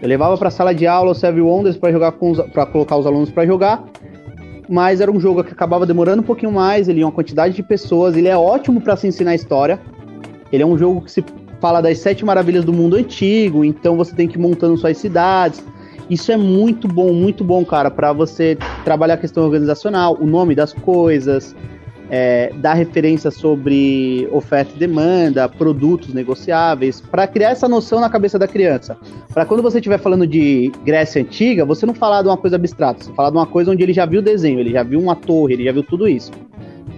Eu 0.00 0.08
levava 0.08 0.38
pra 0.38 0.48
sala 0.48 0.72
de 0.72 0.86
aula 0.86 1.10
o 1.10 1.14
Seven 1.14 1.42
Wonders 1.42 1.76
pra, 1.76 1.90
jogar 1.90 2.12
com 2.12 2.32
pra 2.32 2.64
colocar 2.64 2.96
os 2.96 3.04
alunos 3.04 3.30
para 3.30 3.44
jogar, 3.44 3.84
mas 4.68 5.00
era 5.00 5.10
um 5.10 5.18
jogo 5.18 5.42
que 5.42 5.52
acabava 5.52 5.84
demorando 5.84 6.22
um 6.22 6.24
pouquinho 6.24 6.52
mais, 6.52 6.88
ele 6.88 7.00
ia 7.00 7.06
uma 7.06 7.12
quantidade 7.12 7.54
de 7.54 7.62
pessoas, 7.62 8.16
ele 8.16 8.28
é 8.28 8.36
ótimo 8.36 8.80
para 8.80 8.96
se 8.96 9.08
ensinar 9.08 9.34
história. 9.34 9.80
Ele 10.52 10.62
é 10.62 10.66
um 10.66 10.78
jogo 10.78 11.02
que 11.02 11.10
se 11.10 11.24
fala 11.60 11.80
das 11.80 11.98
sete 11.98 12.24
maravilhas 12.24 12.64
do 12.64 12.72
mundo 12.72 12.96
antigo, 12.96 13.64
então 13.64 13.96
você 13.96 14.14
tem 14.14 14.26
que 14.26 14.36
ir 14.36 14.40
montando 14.40 14.76
suas 14.76 14.96
cidades. 14.96 15.62
Isso 16.08 16.32
é 16.32 16.36
muito 16.36 16.88
bom, 16.88 17.12
muito 17.12 17.44
bom, 17.44 17.64
cara, 17.64 17.90
para 17.90 18.12
você 18.12 18.56
trabalhar 18.84 19.14
a 19.14 19.16
questão 19.16 19.44
organizacional, 19.44 20.16
o 20.20 20.26
nome 20.26 20.54
das 20.54 20.72
coisas, 20.72 21.54
é, 22.10 22.52
dar 22.56 22.74
referência 22.74 23.30
sobre 23.30 24.28
oferta 24.32 24.72
e 24.74 24.78
demanda, 24.78 25.48
produtos 25.48 26.12
negociáveis, 26.12 27.00
para 27.00 27.26
criar 27.26 27.50
essa 27.50 27.68
noção 27.68 28.00
na 28.00 28.10
cabeça 28.10 28.38
da 28.38 28.48
criança. 28.48 28.96
Para 29.32 29.46
quando 29.46 29.62
você 29.62 29.78
estiver 29.78 29.98
falando 29.98 30.26
de 30.26 30.72
Grécia 30.84 31.22
Antiga, 31.22 31.64
você 31.64 31.86
não 31.86 31.94
falar 31.94 32.22
de 32.22 32.28
uma 32.28 32.36
coisa 32.36 32.56
abstrata, 32.56 33.04
você 33.04 33.12
falar 33.12 33.30
de 33.30 33.36
uma 33.36 33.46
coisa 33.46 33.70
onde 33.70 33.82
ele 33.82 33.92
já 33.92 34.04
viu 34.04 34.20
o 34.20 34.22
desenho, 34.22 34.58
ele 34.58 34.72
já 34.72 34.82
viu 34.82 35.00
uma 35.00 35.14
torre, 35.14 35.54
ele 35.54 35.64
já 35.64 35.72
viu 35.72 35.84
tudo 35.84 36.08
isso. 36.08 36.32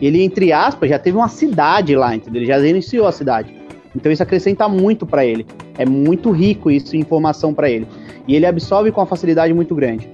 Ele, 0.01 0.23
entre 0.23 0.53
aspas, 0.53 0.89
já 0.89 0.99
teve 0.99 1.17
uma 1.17 1.29
cidade 1.29 1.95
lá, 1.95 2.17
entendeu? 2.17 2.41
Ele 2.41 2.47
já 2.47 2.59
iniciou 2.67 3.07
a 3.07 3.13
cidade. 3.13 3.55
Então 3.95 4.11
isso 4.11 4.23
acrescenta 4.23 4.69
muito 4.69 5.07
para 5.07 5.25
ele. 5.25 5.47
É 5.79 5.85
muito 5.85 6.31
rico 6.31 6.71
isso, 6.71 6.97
informação 6.97 7.53
para 7.53 7.71
ele. 7.71 7.87
E 8.27 8.35
ele 8.35 8.47
absorve 8.47 8.91
com 8.91 9.01
uma 9.01 9.07
facilidade 9.07 9.53
muito 9.53 9.75
grande. 9.75 10.09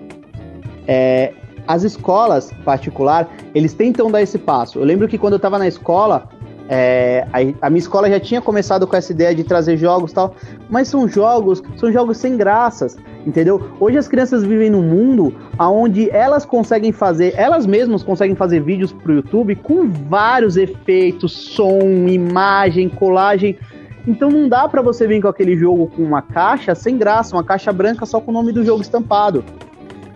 É, 0.86 1.32
as 1.68 1.84
escolas 1.84 2.50
particular, 2.64 3.28
eles 3.54 3.74
tentam 3.74 4.10
dar 4.10 4.22
esse 4.22 4.38
passo. 4.38 4.78
Eu 4.78 4.84
lembro 4.84 5.06
que 5.06 5.18
quando 5.18 5.34
eu 5.34 5.36
estava 5.36 5.58
na 5.58 5.68
escola, 5.68 6.26
é, 6.66 7.26
a, 7.30 7.66
a, 7.66 7.70
minha 7.70 7.78
escola 7.78 8.08
já 8.08 8.18
tinha 8.18 8.40
começado 8.40 8.86
com 8.86 8.96
essa 8.96 9.12
ideia 9.12 9.34
de 9.34 9.44
trazer 9.44 9.76
jogos 9.76 10.10
e 10.10 10.14
tal, 10.14 10.34
mas 10.70 10.88
são 10.88 11.06
jogos, 11.06 11.62
são 11.76 11.92
jogos 11.92 12.16
sem 12.16 12.38
graças, 12.38 12.96
entendeu? 13.26 13.70
Hoje 13.78 13.98
as 13.98 14.08
crianças 14.08 14.42
vivem 14.44 14.70
num 14.70 14.82
mundo 14.82 15.34
onde 15.58 16.08
elas 16.08 16.46
conseguem 16.46 16.90
fazer, 16.90 17.34
elas 17.36 17.66
mesmas 17.66 18.02
conseguem 18.02 18.34
fazer 18.34 18.60
vídeos 18.60 18.90
pro 18.90 19.14
YouTube 19.14 19.54
com 19.56 19.90
vários 19.90 20.56
efeitos, 20.56 21.32
som, 21.32 21.80
imagem, 22.08 22.88
colagem. 22.88 23.58
Então 24.06 24.30
não 24.30 24.48
dá 24.48 24.66
para 24.66 24.80
você 24.80 25.06
vir 25.06 25.20
com 25.20 25.28
aquele 25.28 25.54
jogo 25.54 25.88
com 25.94 26.02
uma 26.02 26.22
caixa 26.22 26.74
sem 26.74 26.96
graça, 26.96 27.36
uma 27.36 27.44
caixa 27.44 27.70
branca 27.74 28.06
só 28.06 28.20
com 28.20 28.30
o 28.30 28.34
nome 28.34 28.52
do 28.52 28.64
jogo 28.64 28.80
estampado. 28.80 29.44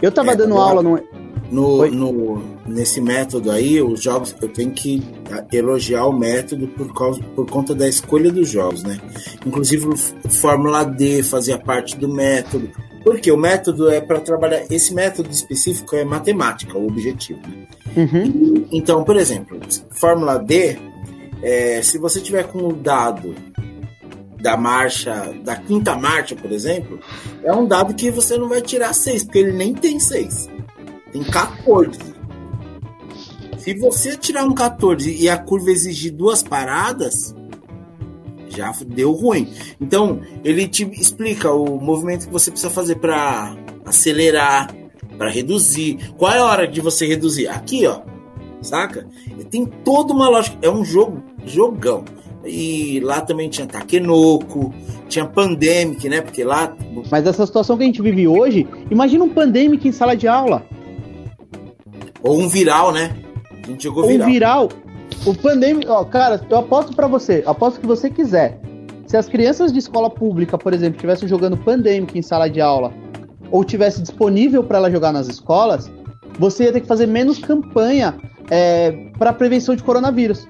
Eu 0.01 0.11
tava 0.11 0.33
é, 0.33 0.37
dando 0.37 0.57
aula 0.57 0.83
no 0.83 0.99
no, 1.53 1.87
no, 1.91 2.43
nesse 2.67 2.99
método 2.99 3.51
aí, 3.51 3.81
os 3.83 4.03
jogos, 4.03 4.35
eu 4.41 4.49
tenho 4.49 4.71
que 4.71 5.03
elogiar 5.53 6.07
o 6.07 6.13
método 6.13 6.67
por, 6.69 6.93
causa, 6.95 7.23
por 7.37 7.47
conta 7.49 7.75
da 7.75 7.87
escolha 7.87 8.33
dos 8.33 8.49
jogos, 8.49 8.83
né? 8.83 8.99
Inclusive 9.47 9.87
o 9.87 9.97
Fórmula 10.31 10.83
D 10.83 11.23
fazia 11.23 11.59
parte 11.59 11.97
do 11.99 12.09
método. 12.09 12.71
Porque 13.05 13.31
o 13.31 13.37
método 13.37 13.91
é 13.91 14.01
para 14.01 14.21
trabalhar. 14.21 14.65
Esse 14.71 14.95
método 14.95 15.29
específico 15.29 15.95
é 15.95 16.05
matemática, 16.05 16.79
o 16.79 16.87
objetivo. 16.87 17.41
Né? 17.41 17.67
Uhum. 17.97 18.67
Então, 18.73 19.05
por 19.05 19.17
exemplo, 19.17 19.59
Fórmula 19.91 20.39
D, 20.39 20.79
é, 21.43 21.83
se 21.83 21.99
você 21.99 22.21
tiver 22.21 22.45
com 22.45 22.69
o 22.69 22.73
dado 22.73 23.35
da 24.41 24.57
marcha, 24.57 25.35
da 25.45 25.57
quinta 25.57 25.97
marcha, 25.97 26.35
por 26.35 26.51
exemplo, 26.51 26.99
é 27.45 27.53
um 27.53 27.67
dado 27.67 27.93
que 27.95 28.11
você 28.11 28.39
não 28.39 28.49
vai 28.49 28.63
tirar 28.63 28.93
6, 28.95 29.25
porque 29.25 29.39
ele 29.39 29.53
nem 29.53 29.75
tem 29.75 30.01
6. 30.01 30.49
Tem 31.13 31.23
14. 31.23 31.99
Se 33.59 33.75
você 33.75 34.17
tirar 34.17 34.45
um 34.45 34.55
14 34.55 35.15
e 35.15 35.29
a 35.29 35.37
curva 35.37 35.71
exigir 35.71 36.13
duas 36.13 36.43
paradas, 36.43 37.35
já 38.49 38.73
deu 38.87 39.13
ruim. 39.13 39.49
Então, 39.81 40.21
ele 40.43 40.67
te 40.67 40.85
explica 41.01 41.53
o 41.53 41.81
movimento 41.81 42.27
que 42.27 42.33
você 42.33 42.51
precisa 42.51 42.73
fazer 42.73 42.97
para 42.97 43.57
acelerar, 43.85 44.75
para 45.17 45.31
reduzir. 45.31 46.13
Qual 46.17 46.33
é 46.33 46.39
a 46.39 46.45
hora 46.45 46.67
de 46.67 46.81
você 46.81 47.07
reduzir? 47.07 47.49
Aqui, 47.49 47.87
ó. 47.87 48.01
Saca? 48.61 49.07
Tem 49.51 49.67
toda 49.67 50.13
uma 50.13 50.29
lógica. 50.29 50.57
É 50.63 50.71
um 50.71 50.85
jogo, 50.85 51.23
jogão. 51.45 52.05
E 52.45 53.01
lá 53.01 53.21
também 53.21 53.49
tinha 53.49 53.67
Takenoko, 53.67 54.73
tinha 55.09 55.25
Pandemic, 55.25 56.09
né? 56.09 56.21
Porque 56.21 56.43
lá. 56.43 56.75
Mas 57.11 57.27
essa 57.27 57.47
situação 57.47 57.77
que 57.77 57.85
a 57.85 57.87
gente 57.87 58.03
vive 58.03 58.27
hoje, 58.27 58.67
imagina 58.91 59.25
um 59.25 59.29
Pandemic 59.29 59.87
em 59.87 59.93
sala 59.93 60.17
de 60.17 60.27
aula. 60.27 60.67
Ou 62.23 62.41
um 62.41 62.49
viral, 62.49 62.93
né? 62.93 63.15
A 63.63 63.67
gente 63.67 63.85
jogou 63.85 64.07
viral. 64.07 64.29
Um 64.29 64.33
viral. 64.33 64.69
O 65.25 65.35
Pandemic, 65.35 65.89
ó, 65.89 66.05
cara, 66.05 66.41
eu 66.49 66.59
aposto 66.59 66.95
para 66.95 67.07
você, 67.07 67.43
aposto 67.47 67.81
que 67.81 67.87
você 67.87 68.11
quiser. 68.11 68.61
Se 69.07 69.17
as 69.17 69.29
crianças 69.29 69.73
de 69.73 69.79
escola 69.79 70.09
pública, 70.09 70.57
por 70.57 70.73
exemplo, 70.73 70.97
estivessem 70.97 71.29
jogando 71.29 71.57
Pandemic 71.57 72.19
em 72.19 72.23
sala 72.23 72.49
de 72.49 72.61
aula, 72.61 72.93
ou 73.51 73.63
tivesse 73.63 74.01
disponível 74.01 74.65
para 74.65 74.79
ela 74.79 74.91
jogar 74.91 75.13
nas 75.13 75.29
escolas, 75.29 75.91
você 76.39 76.65
ia 76.65 76.73
ter 76.73 76.81
que 76.81 76.87
fazer 76.87 77.07
menos 77.07 77.39
campanha 77.39 78.17
é, 78.51 78.91
para 79.19 79.33
prevenção 79.33 79.77
de 79.77 79.83
coronavírus. 79.83 80.49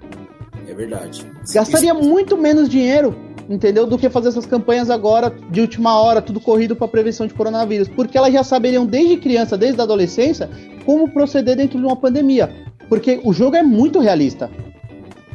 É 0.69 0.75
verdade. 0.75 1.27
Gastaria 1.53 1.93
Isso... 1.93 2.09
muito 2.09 2.39
menos 2.39 2.69
dinheiro, 2.69 3.15
entendeu? 3.53 3.87
Do 3.87 3.99
que 3.99 4.09
fazer 4.09 4.29
essas 4.29 4.47
campanhas 4.47 4.88
agora 4.88 5.33
de 5.51 5.61
última 5.61 6.01
hora, 6.01 6.23
tudo 6.23 6.41
corrido 6.41 6.75
para 6.75 6.88
prevenção 6.88 7.27
de 7.27 7.35
coronavírus, 7.35 7.88
porque 7.88 8.17
elas 8.17 8.33
já 8.33 8.43
saberiam 8.43 8.87
desde 8.87 9.19
criança, 9.19 9.57
desde 9.57 9.81
a 9.81 9.85
adolescência, 9.85 10.49
como 10.85 11.09
proceder 11.09 11.57
dentro 11.57 11.79
de 11.79 11.85
uma 11.85 11.97
pandemia, 11.97 12.51
porque 12.88 13.21
o 13.23 13.33
jogo 13.33 13.57
é 13.57 13.62
muito 13.62 14.01
realista. 14.01 14.51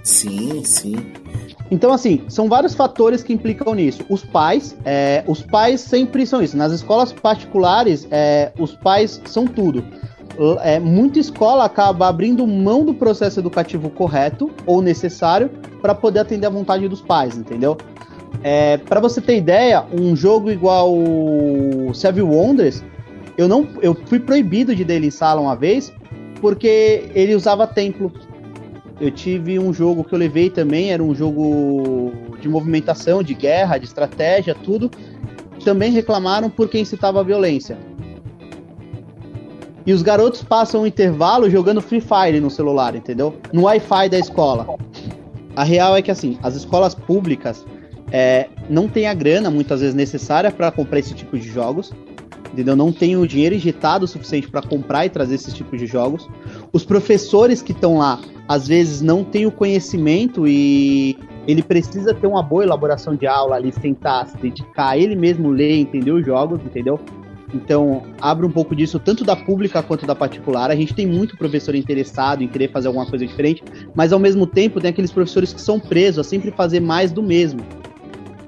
Sim, 0.04 0.64
sim. 0.64 0.96
Então, 1.70 1.92
assim, 1.92 2.24
são 2.30 2.48
vários 2.48 2.74
fatores 2.74 3.22
que 3.22 3.34
implicam 3.34 3.76
nisso. 3.76 4.04
Os 4.10 4.24
pais, 4.24 4.76
é, 4.86 5.24
os 5.28 5.42
pais 5.42 5.82
sempre 5.82 6.26
são 6.26 6.42
isso. 6.42 6.56
Nas 6.56 6.72
escolas 6.72 7.12
particulares, 7.12 8.08
é, 8.10 8.54
os 8.58 8.74
pais 8.74 9.22
são 9.26 9.46
tudo 9.46 9.84
é, 10.62 10.80
muita 10.80 11.20
escola 11.20 11.66
acaba 11.66 12.08
abrindo 12.08 12.46
mão 12.46 12.86
do 12.86 12.94
processo 12.94 13.40
educativo 13.40 13.90
correto 13.90 14.52
ou 14.66 14.82
necessário 14.82 15.50
para 15.82 15.96
poder 15.96 16.20
atender 16.20 16.46
a 16.46 16.50
vontade 16.50 16.88
dos 16.88 17.02
pais, 17.02 17.38
entendeu? 17.38 17.78
É, 18.44 18.78
para 18.78 19.00
você 19.00 19.20
ter 19.20 19.38
ideia, 19.38 19.86
um 19.92 20.16
jogo 20.16 20.52
igual 20.52 20.94
Seven 21.94 22.24
Wonders, 22.24 22.84
eu 23.38 23.48
não, 23.48 23.68
eu 23.82 23.96
fui 24.06 24.20
proibido 24.20 24.76
de 24.76 24.84
dele 24.84 25.08
em 25.08 25.12
sala 25.12 25.42
uma 25.42 25.56
vez 25.56 25.92
porque 26.40 27.10
ele 27.14 27.36
usava 27.36 27.68
templo. 27.68 28.12
Eu 29.00 29.12
tive 29.12 29.60
um 29.60 29.74
jogo 29.74 30.04
que 30.04 30.14
eu 30.14 30.20
levei 30.20 30.50
também, 30.50 30.92
era 30.92 31.04
um 31.04 31.14
jogo 31.14 32.12
de 32.42 32.50
movimentação, 32.50 33.22
de 33.22 33.34
guerra, 33.34 33.78
de 33.78 33.86
estratégia, 33.86 34.56
tudo. 34.56 34.90
Também 35.64 35.92
reclamaram 35.92 36.50
porque 36.50 36.80
incitava 36.80 37.20
a 37.20 37.24
violência. 37.24 37.78
E 39.86 39.94
os 39.94 40.02
garotos 40.02 40.44
passam 40.44 40.82
o 40.82 40.88
intervalo 40.88 41.50
jogando 41.50 41.82
Free 41.82 42.02
Fire 42.02 42.40
no 42.40 42.50
celular, 42.50 42.96
entendeu? 42.96 43.36
No 43.54 43.64
Wi-Fi 43.64 44.10
da 44.10 44.20
escola. 44.20 44.68
A 45.56 45.64
real 45.64 45.96
é 45.96 46.02
que, 46.02 46.12
assim, 46.12 46.38
as 46.44 46.56
escolas 46.56 46.94
públicas 46.94 47.66
é, 48.12 48.48
não 48.70 48.88
têm 48.88 49.08
a 49.08 49.14
grana, 49.14 49.50
muitas 49.50 49.82
vezes, 49.82 49.96
necessária 49.96 50.52
para 50.52 50.72
comprar 50.72 51.00
esse 51.00 51.14
tipo 51.14 51.38
de 51.38 51.48
jogos. 51.48 51.92
Entendeu? 52.52 52.76
Não 52.76 52.92
tem 52.92 53.16
o 53.18 53.28
dinheiro 53.28 53.54
injetado 53.54 54.06
o 54.06 54.08
suficiente 54.08 54.50
para 54.50 54.62
comprar 54.62 55.06
e 55.06 55.10
trazer 55.10 55.36
esses 55.36 55.54
tipos 55.54 55.80
de 55.80 55.86
jogos. 55.86 56.28
Os 56.72 56.86
professores 56.86 57.62
que 57.62 57.72
estão 57.72 57.98
lá, 57.98 58.20
às 58.48 58.68
vezes, 58.68 59.02
não 59.02 59.24
têm 59.24 59.46
o 59.46 59.52
conhecimento 59.52 60.48
e 60.48 61.18
ele 61.48 61.62
precisa 61.62 62.14
ter 62.14 62.26
uma 62.26 62.42
boa 62.42 62.64
elaboração 62.64 63.16
de 63.16 63.28
aula 63.28 63.56
ali, 63.56 63.72
sentar, 63.72 64.28
se 64.28 64.38
dedicar, 64.38 64.98
ele 64.98 65.16
mesmo 65.16 65.50
ler, 65.50 65.74
entender 65.74 66.12
os 66.12 66.26
jogos, 66.26 66.60
entendeu? 66.66 67.00
Então, 67.54 68.04
abre 68.20 68.46
um 68.46 68.52
pouco 68.52 68.76
disso, 68.76 69.00
tanto 69.00 69.24
da 69.24 69.36
pública 69.36 69.82
quanto 69.82 70.06
da 70.06 70.14
particular. 70.14 70.70
A 70.70 70.76
gente 70.76 70.94
tem 70.94 71.08
muito 71.08 71.38
professor 71.38 71.76
interessado 71.76 72.44
em 72.44 72.48
querer 72.48 72.72
fazer 72.72 72.88
alguma 72.88 73.06
coisa 73.06 73.26
diferente, 73.26 73.64
mas 73.96 74.12
ao 74.12 74.20
mesmo 74.20 74.46
tempo 74.46 74.82
tem 74.82 74.90
aqueles 74.90 75.12
professores 75.12 75.54
que 75.54 75.62
são 75.62 75.80
presos 75.80 76.20
a 76.20 76.30
sempre 76.30 76.52
fazer 76.52 76.82
mais 76.82 77.12
do 77.12 77.24
mesmo. 77.24 77.62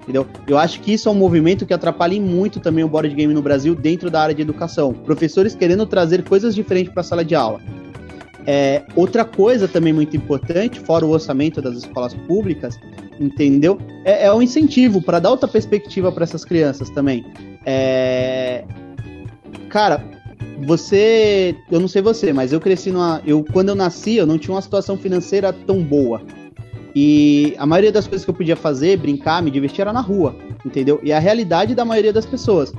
Entendeu? 0.10 0.26
Eu 0.48 0.58
acho 0.58 0.82
que 0.82 0.94
isso 0.94 1.08
é 1.08 1.12
um 1.12 1.16
movimento 1.16 1.68
que 1.68 1.74
atrapalha 1.74 2.20
muito 2.20 2.60
também 2.60 2.84
o 2.84 2.90
board 2.90 3.14
game 3.14 3.32
no 3.32 3.44
Brasil 3.44 3.76
dentro 3.76 4.10
da 4.10 4.22
área 4.22 4.34
de 4.34 4.42
educação. 4.42 4.92
Professores 4.92 5.54
querendo 5.54 5.86
trazer 5.86 6.24
coisas 6.24 6.56
diferentes 6.56 6.92
para 6.92 7.02
a 7.02 7.04
sala 7.04 7.24
de 7.24 7.36
aula. 7.36 7.62
É, 8.48 8.84
outra 8.96 9.24
coisa 9.24 9.68
também 9.68 9.94
muito 9.94 10.18
importante, 10.18 10.80
fora 10.80 11.06
o 11.06 11.12
orçamento 11.12 11.62
das 11.62 11.78
escolas 11.78 12.16
públicas, 12.28 12.80
entendeu? 13.20 13.78
É, 14.04 14.26
é 14.26 14.34
um 14.34 14.42
incentivo 14.42 15.00
para 15.00 15.20
dar 15.20 15.30
outra 15.30 15.48
perspectiva 15.48 16.12
para 16.12 16.24
essas 16.24 16.44
crianças 16.44 16.90
também. 16.90 17.24
É, 17.64 18.64
Cara, 19.70 20.04
você. 20.66 21.56
Eu 21.72 21.80
não 21.80 21.88
sei 21.88 22.02
você, 22.02 22.34
mas 22.34 22.52
eu 22.52 22.60
cresci 22.60 22.92
numa. 22.92 23.22
Eu, 23.26 23.46
quando 23.54 23.70
eu 23.70 23.76
nasci, 23.76 24.16
eu 24.16 24.26
não 24.26 24.38
tinha 24.38 24.54
uma 24.54 24.62
situação 24.62 24.98
financeira 24.98 25.54
tão 25.54 25.82
boa. 25.82 26.22
E 26.96 27.56
a 27.58 27.66
maioria 27.66 27.92
das 27.92 28.08
coisas 28.08 28.26
que 28.26 28.30
eu 28.30 28.36
podia 28.36 28.56
fazer, 28.56 28.98
brincar, 28.98 29.42
me 29.42 29.52
divertir, 29.52 29.82
era 29.82 29.94
na 29.94 30.02
rua, 30.02 30.36
entendeu? 30.66 31.00
E 31.04 31.12
a 31.12 31.20
realidade 31.20 31.76
da 31.76 31.86
maioria 31.86 32.12
das 32.12 32.26
pessoas. 32.26 32.74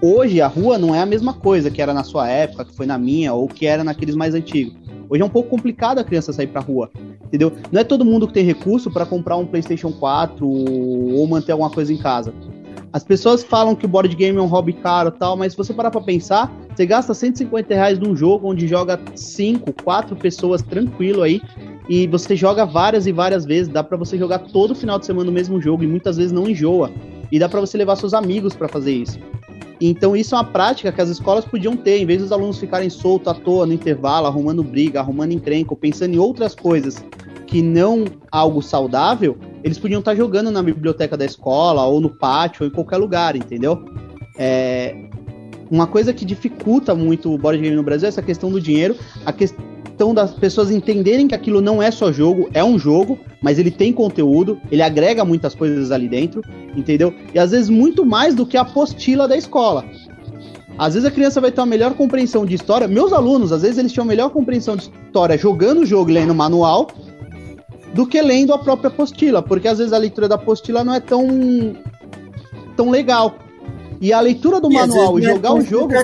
Hoje, 0.00 0.40
a 0.40 0.48
rua 0.48 0.78
não 0.78 0.94
é 0.94 1.00
a 1.00 1.06
mesma 1.06 1.32
coisa 1.32 1.70
que 1.70 1.80
era 1.80 1.94
na 1.94 2.02
sua 2.02 2.28
época, 2.28 2.64
que 2.64 2.74
foi 2.74 2.86
na 2.86 2.98
minha, 2.98 3.32
ou 3.32 3.46
que 3.46 3.66
era 3.66 3.84
naqueles 3.84 4.16
mais 4.16 4.34
antigos. 4.34 4.74
Hoje 5.08 5.22
é 5.22 5.24
um 5.24 5.28
pouco 5.28 5.50
complicado 5.50 5.98
a 5.98 6.04
criança 6.04 6.32
sair 6.32 6.46
pra 6.46 6.60
rua, 6.60 6.90
entendeu? 7.24 7.52
Não 7.70 7.80
é 7.80 7.84
todo 7.84 8.04
mundo 8.04 8.26
que 8.26 8.32
tem 8.32 8.44
recurso 8.44 8.90
para 8.90 9.06
comprar 9.06 9.36
um 9.36 9.46
PlayStation 9.46 9.92
4 9.92 10.48
ou 10.48 11.26
manter 11.26 11.52
alguma 11.52 11.70
coisa 11.70 11.92
em 11.92 11.98
casa. 11.98 12.32
As 12.92 13.04
pessoas 13.04 13.42
falam 13.42 13.74
que 13.74 13.86
o 13.86 13.88
board 13.88 14.14
game 14.14 14.36
é 14.36 14.42
um 14.42 14.46
hobby 14.46 14.72
caro 14.72 15.08
e 15.14 15.18
tal, 15.18 15.36
mas 15.36 15.52
se 15.52 15.58
você 15.58 15.72
parar 15.72 15.90
pra 15.90 16.00
pensar, 16.00 16.52
você 16.74 16.84
gasta 16.84 17.14
150 17.14 17.74
reais 17.74 17.98
num 17.98 18.16
jogo 18.16 18.50
onde 18.50 18.66
joga 18.66 19.00
5, 19.14 19.72
4 19.82 20.16
pessoas 20.16 20.62
tranquilo 20.62 21.22
aí, 21.22 21.40
e 21.88 22.06
você 22.06 22.36
joga 22.36 22.64
várias 22.64 23.06
e 23.06 23.12
várias 23.12 23.44
vezes, 23.44 23.72
dá 23.72 23.82
para 23.82 23.96
você 23.96 24.16
jogar 24.16 24.38
todo 24.38 24.74
final 24.74 24.98
de 24.98 25.06
semana 25.06 25.30
o 25.30 25.32
mesmo 25.32 25.60
jogo, 25.60 25.82
e 25.82 25.86
muitas 25.86 26.16
vezes 26.16 26.32
não 26.32 26.48
enjoa. 26.48 26.90
E 27.30 27.38
dá 27.38 27.48
para 27.48 27.60
você 27.60 27.76
levar 27.76 27.96
seus 27.96 28.14
amigos 28.14 28.54
para 28.54 28.68
fazer 28.68 28.92
isso. 28.92 29.18
Então 29.80 30.14
isso 30.14 30.34
é 30.34 30.38
uma 30.38 30.44
prática 30.44 30.92
que 30.92 31.00
as 31.00 31.08
escolas 31.08 31.44
podiam 31.44 31.76
ter, 31.76 31.98
em 31.98 32.06
vez 32.06 32.20
dos 32.20 32.30
alunos 32.30 32.58
ficarem 32.58 32.88
soltos 32.88 33.28
à 33.28 33.34
toa 33.34 33.66
no 33.66 33.72
intervalo, 33.72 34.26
arrumando 34.26 34.62
briga, 34.62 35.00
arrumando 35.00 35.32
encrenca, 35.32 35.72
ou 35.72 35.76
pensando 35.76 36.14
em 36.14 36.18
outras 36.18 36.54
coisas 36.54 37.04
que 37.46 37.60
não 37.60 38.04
algo 38.30 38.62
saudável, 38.62 39.36
eles 39.62 39.78
podiam 39.78 39.98
estar 39.98 40.14
jogando 40.14 40.50
na 40.50 40.62
biblioteca 40.62 41.16
da 41.16 41.24
escola, 41.24 41.84
ou 41.84 42.00
no 42.00 42.08
pátio, 42.08 42.62
ou 42.62 42.68
em 42.68 42.70
qualquer 42.70 42.96
lugar, 42.96 43.36
entendeu? 43.36 43.84
É, 44.38 44.96
uma 45.70 45.86
coisa 45.86 46.12
que 46.12 46.24
dificulta 46.24 46.94
muito 46.94 47.32
o 47.32 47.36
board 47.36 47.60
game 47.60 47.74
no 47.74 47.82
Brasil 47.82 48.06
é 48.06 48.08
essa 48.08 48.22
questão 48.22 48.50
do 48.50 48.60
dinheiro, 48.60 48.96
a 49.26 49.32
questão 50.02 50.12
das 50.12 50.32
pessoas 50.32 50.68
entenderem 50.68 51.28
que 51.28 51.34
aquilo 51.34 51.60
não 51.60 51.80
é 51.80 51.88
só 51.92 52.10
jogo, 52.10 52.50
é 52.52 52.64
um 52.64 52.76
jogo, 52.76 53.20
mas 53.40 53.56
ele 53.56 53.70
tem 53.70 53.92
conteúdo, 53.92 54.60
ele 54.68 54.82
agrega 54.82 55.24
muitas 55.24 55.54
coisas 55.54 55.92
ali 55.92 56.08
dentro, 56.08 56.42
entendeu? 56.76 57.14
E 57.32 57.38
às 57.38 57.52
vezes 57.52 57.68
muito 57.68 58.04
mais 58.04 58.34
do 58.34 58.44
que 58.44 58.56
a 58.56 58.62
apostila 58.62 59.28
da 59.28 59.36
escola. 59.36 59.84
Às 60.76 60.94
vezes 60.94 61.08
a 61.08 61.12
criança 61.12 61.40
vai 61.40 61.52
ter 61.52 61.60
uma 61.60 61.68
melhor 61.68 61.94
compreensão 61.94 62.44
de 62.44 62.52
história. 62.52 62.88
Meus 62.88 63.12
alunos, 63.12 63.52
às 63.52 63.62
vezes 63.62 63.78
eles 63.78 63.92
tinham 63.92 64.04
melhor 64.04 64.30
compreensão 64.30 64.74
de 64.74 64.90
história 65.06 65.38
jogando 65.38 65.82
o 65.82 65.86
jogo 65.86 66.10
e 66.10 66.14
lendo 66.14 66.30
o 66.30 66.34
manual 66.34 66.88
do 67.94 68.04
que 68.04 68.20
lendo 68.20 68.52
a 68.52 68.58
própria 68.58 68.88
apostila, 68.88 69.40
porque 69.40 69.68
às 69.68 69.78
vezes 69.78 69.92
a 69.92 69.98
leitura 69.98 70.26
da 70.26 70.34
apostila 70.34 70.82
não 70.82 70.94
é 70.94 71.00
tão 71.00 71.76
tão 72.76 72.90
legal. 72.90 73.36
E 74.02 74.12
a 74.12 74.20
leitura 74.20 74.60
do 74.60 74.68
e 74.68 74.74
manual 74.74 75.20
e 75.20 75.24
é 75.24 75.28
jogar 75.28 75.50
é 75.50 75.52
o 75.52 75.60
jogo 75.60 75.94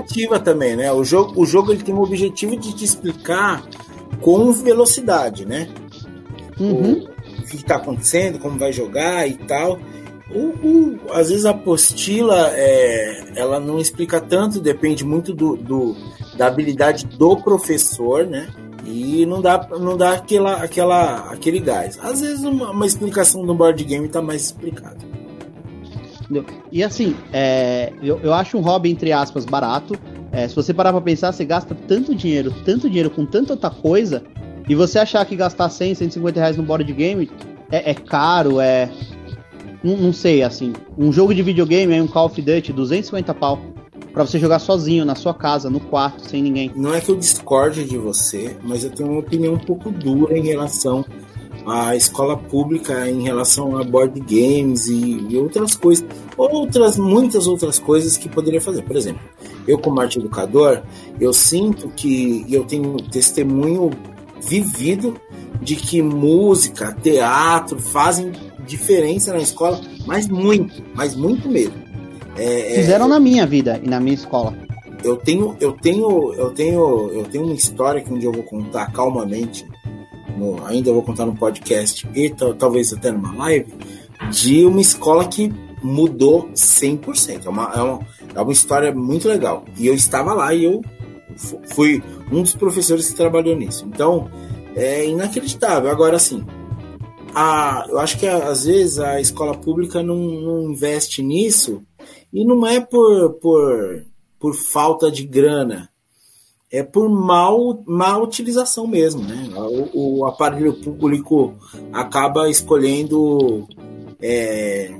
também, 0.44 0.76
né? 0.76 0.92
O 0.92 1.02
jogo, 1.02 1.32
o 1.34 1.44
jogo 1.44 1.72
ele 1.72 1.82
tem 1.82 1.92
o 1.92 2.00
objetivo 2.00 2.56
de 2.56 2.72
te 2.72 2.84
explicar 2.84 3.61
com 4.20 4.52
velocidade, 4.52 5.44
né? 5.44 5.68
Uhum. 6.61 6.92
O, 6.92 7.40
o 7.40 7.42
que 7.42 7.56
está 7.56 7.74
acontecendo, 7.74 8.38
como 8.38 8.56
vai 8.56 8.72
jogar 8.72 9.26
e 9.26 9.34
tal. 9.34 9.80
O, 10.30 10.38
o, 10.38 11.00
às 11.11 11.28
vezes 11.30 11.44
a 11.44 11.50
apostila 11.50 12.52
é, 12.52 13.32
ela 13.34 13.58
não 13.58 13.80
explica 13.80 14.20
tanto, 14.20 14.61
depende 14.61 15.04
muito 15.04 15.34
do, 15.34 15.56
do, 15.56 15.96
da 16.37 16.46
habilidade 16.46 17.04
do 17.04 17.37
professor, 17.38 18.24
né? 18.24 18.48
E 18.84 19.26
não 19.26 19.42
dá, 19.42 19.68
não 19.76 19.96
dá 19.96 20.12
aquela, 20.12 20.62
aquela, 20.62 21.32
aquele 21.32 21.58
gás. 21.58 21.98
Às 22.00 22.20
vezes 22.20 22.44
uma, 22.44 22.70
uma 22.70 22.87
explicação 22.87 23.44
do 23.44 23.52
board 23.54 23.82
game 23.82 24.06
está 24.06 24.22
mais 24.22 24.42
explicado. 26.28 26.62
E 26.70 26.84
assim, 26.84 27.16
é, 27.32 27.92
eu, 28.02 28.20
eu 28.22 28.34
acho 28.34 28.56
um 28.58 28.60
hobby, 28.60 28.90
entre 28.90 29.12
aspas, 29.12 29.44
barato. 29.44 29.94
É, 30.30 30.46
se 30.46 30.54
você 30.54 30.74
parar 30.74 30.92
pra 30.92 31.00
pensar, 31.00 31.32
você 31.32 31.44
gasta 31.44 31.74
tanto 31.74 32.14
dinheiro, 32.14 32.52
tanto 32.64 32.88
dinheiro 32.88 33.10
com 33.10 33.24
tanta 33.24 33.54
outra 33.54 33.70
coisa, 33.70 34.22
e 34.68 34.74
você 34.74 34.98
achar 34.98 35.24
que 35.24 35.34
gastar 35.34 35.70
100, 35.70 35.94
150 35.94 36.38
reais 36.38 36.56
no 36.56 36.62
board 36.62 36.92
game 36.92 37.30
é, 37.70 37.90
é 37.90 37.94
caro, 37.94 38.60
é. 38.60 38.90
Não, 39.82 39.96
não, 39.96 40.12
sei, 40.12 40.42
assim. 40.42 40.72
Um 40.96 41.12
jogo 41.12 41.34
de 41.34 41.42
videogame 41.42 41.94
é 41.94 42.02
um 42.02 42.06
Call 42.06 42.26
of 42.26 42.42
Duty, 42.42 42.72
250 42.72 43.32
pau. 43.34 43.58
Pra 44.12 44.26
você 44.26 44.38
jogar 44.38 44.58
sozinho, 44.58 45.04
na 45.04 45.14
sua 45.14 45.32
casa, 45.32 45.70
no 45.70 45.78
quarto, 45.78 46.28
sem 46.28 46.42
ninguém. 46.42 46.72
Não 46.74 46.92
é 46.92 47.00
que 47.00 47.10
eu 47.10 47.16
discorde 47.16 47.84
de 47.84 47.96
você, 47.96 48.56
mas 48.62 48.82
eu 48.82 48.90
tenho 48.90 49.10
uma 49.10 49.20
opinião 49.20 49.54
um 49.54 49.58
pouco 49.58 49.90
dura 49.90 50.36
em 50.36 50.42
relação 50.42 51.04
à 51.70 51.94
escola 51.96 52.37
pública, 52.37 53.09
em 53.09 53.22
relação 53.22 53.76
a 53.76 53.85
board 53.85 54.20
games 54.20 54.87
e, 54.87 55.26
e 55.28 55.37
outras 55.37 55.74
coisas. 55.74 56.07
Outras, 56.37 56.96
muitas 56.96 57.46
outras 57.46 57.78
coisas 57.78 58.16
que 58.16 58.28
poderia 58.28 58.61
fazer. 58.61 58.83
Por 58.83 58.96
exemplo, 58.96 59.22
eu 59.66 59.78
como 59.78 60.00
arte 60.00 60.18
educador, 60.18 60.83
eu 61.20 61.33
sinto 61.33 61.88
que 61.90 62.46
eu 62.48 62.64
tenho 62.64 62.96
testemunho 62.96 63.90
vivido 64.40 65.20
de 65.61 65.76
que 65.76 66.00
música, 66.00 66.96
teatro 67.02 67.78
fazem 67.78 68.33
diferença 68.66 69.33
na 69.33 69.40
escola, 69.40 69.81
mas 70.07 70.28
muito, 70.28 70.83
mas 70.94 71.14
muito 71.14 71.48
mesmo. 71.48 71.74
É, 72.37 72.72
é 72.72 72.74
Fizeram 72.76 73.07
é, 73.07 73.09
na 73.09 73.20
minha 73.20 73.46
vida 73.46 73.81
e 73.83 73.88
na 73.88 73.98
minha 73.98 74.14
escola. 74.14 74.54
Eu 75.02 75.16
tenho, 75.16 75.57
eu 75.61 75.72
tenho, 75.72 76.35
eu 76.35 76.50
tenho, 76.50 77.11
eu 77.12 77.24
tenho 77.24 77.44
uma 77.44 77.54
história 77.54 78.00
que 78.00 78.12
um 78.12 78.18
dia 78.18 78.28
eu 78.28 78.33
vou 78.33 78.42
contar 78.42 78.92
calmamente. 78.92 79.66
No, 80.38 80.64
ainda 80.66 80.92
vou 80.92 81.03
contar 81.03 81.27
no 81.27 81.37
podcast 81.37 82.09
e 82.14 82.31
talvez 82.59 82.92
até 82.92 83.11
numa 83.11 83.35
live 83.35 83.72
de 84.31 84.64
uma 84.64 84.81
escola 84.81 85.27
que 85.27 85.53
mudou 85.83 86.48
100%. 86.51 87.46
É 87.46 87.48
uma, 87.48 87.72
é 87.74 87.83
uma, 87.83 88.07
é 88.35 88.40
uma 88.40 88.53
história 88.53 88.94
muito 88.94 89.29
legal. 89.29 89.64
E 89.77 89.87
eu 89.87 89.94
estava 89.94 90.33
lá 90.35 90.55
e 90.55 90.64
eu 90.64 90.83
fui 91.74 92.03
um 92.31 92.42
dos 92.42 92.55
professores 92.55 93.09
que 93.09 93.16
trabalhou 93.16 93.57
nisso. 93.57 93.87
Então, 93.87 94.31
é 94.74 95.07
inacreditável. 95.07 95.90
Agora, 95.90 96.18
sim, 96.18 96.44
a, 97.35 97.85
eu 97.88 97.98
acho 97.98 98.18
que 98.18 98.27
às 98.27 98.64
vezes 98.64 98.98
a 98.98 99.20
escola 99.20 99.57
pública 99.57 100.03
não, 100.03 100.16
não 100.16 100.70
investe 100.70 101.22
nisso 101.22 101.83
e 102.33 102.44
não 102.44 102.66
é 102.66 102.81
por, 102.81 103.35
por, 103.35 104.05
por 104.38 104.55
falta 104.55 105.11
de 105.11 105.24
grana, 105.24 105.88
é 106.70 106.83
por 106.83 107.09
mal, 107.09 107.83
mal 107.87 108.22
utilização 108.22 108.87
mesmo. 108.87 109.22
Né? 109.22 109.50
O, 109.92 110.18
o 110.18 110.26
aparelho 110.26 110.74
público 110.74 111.54
acaba 111.92 112.48
escolhendo 112.50 113.66
é, 114.20 114.94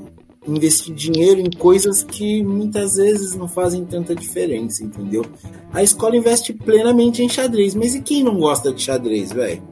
investir 0.47 0.95
dinheiro 0.95 1.41
em 1.41 1.51
coisas 1.51 2.03
que 2.03 2.43
muitas 2.43 2.97
vezes 2.97 3.35
não 3.35 3.47
fazem 3.47 3.85
tanta 3.85 4.15
diferença, 4.15 4.83
entendeu? 4.83 5.25
A 5.73 5.83
escola 5.83 6.17
investe 6.17 6.53
plenamente 6.53 7.23
em 7.23 7.29
xadrez, 7.29 7.75
mas 7.75 7.95
e 7.95 8.01
quem 8.01 8.23
não 8.23 8.39
gosta 8.39 8.73
de 8.73 8.83
xadrez, 8.83 9.33
velho? 9.33 9.63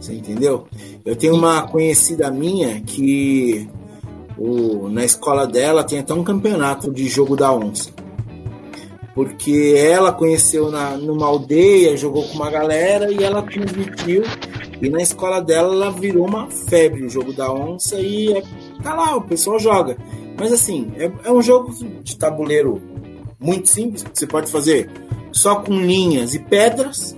Você 0.00 0.14
entendeu? 0.14 0.66
Eu 1.04 1.14
tenho 1.14 1.34
uma 1.34 1.62
conhecida 1.68 2.28
minha 2.30 2.80
que 2.80 3.68
o, 4.36 4.88
na 4.88 5.04
escola 5.04 5.46
dela 5.46 5.84
tem 5.84 6.00
até 6.00 6.12
um 6.12 6.24
campeonato 6.24 6.90
de 6.90 7.06
jogo 7.06 7.36
da 7.36 7.52
onça. 7.52 7.91
Porque 9.14 9.74
ela 9.76 10.12
conheceu 10.12 10.70
na, 10.70 10.96
numa 10.96 11.26
aldeia, 11.26 11.96
jogou 11.96 12.22
com 12.28 12.34
uma 12.34 12.50
galera 12.50 13.12
e 13.12 13.22
ela 13.22 13.42
transmitiu 13.42 14.22
e 14.82 14.90
na 14.90 15.00
escola 15.00 15.40
dela 15.40 15.72
ela 15.72 15.90
virou 15.92 16.26
uma 16.26 16.50
febre 16.50 17.04
o 17.04 17.08
jogo 17.08 17.32
da 17.32 17.52
onça 17.52 18.00
e 18.00 18.32
é, 18.32 18.42
tá 18.82 18.94
lá, 18.94 19.16
o 19.16 19.22
pessoal 19.22 19.58
joga. 19.58 19.96
Mas 20.36 20.52
assim, 20.52 20.92
é, 20.96 21.10
é 21.24 21.30
um 21.30 21.40
jogo 21.40 21.72
de 22.02 22.16
tabuleiro 22.16 22.82
muito 23.38 23.68
simples, 23.68 24.02
que 24.02 24.18
você 24.18 24.26
pode 24.26 24.50
fazer 24.50 24.90
só 25.30 25.56
com 25.56 25.72
linhas 25.80 26.34
e 26.34 26.40
pedras 26.40 27.16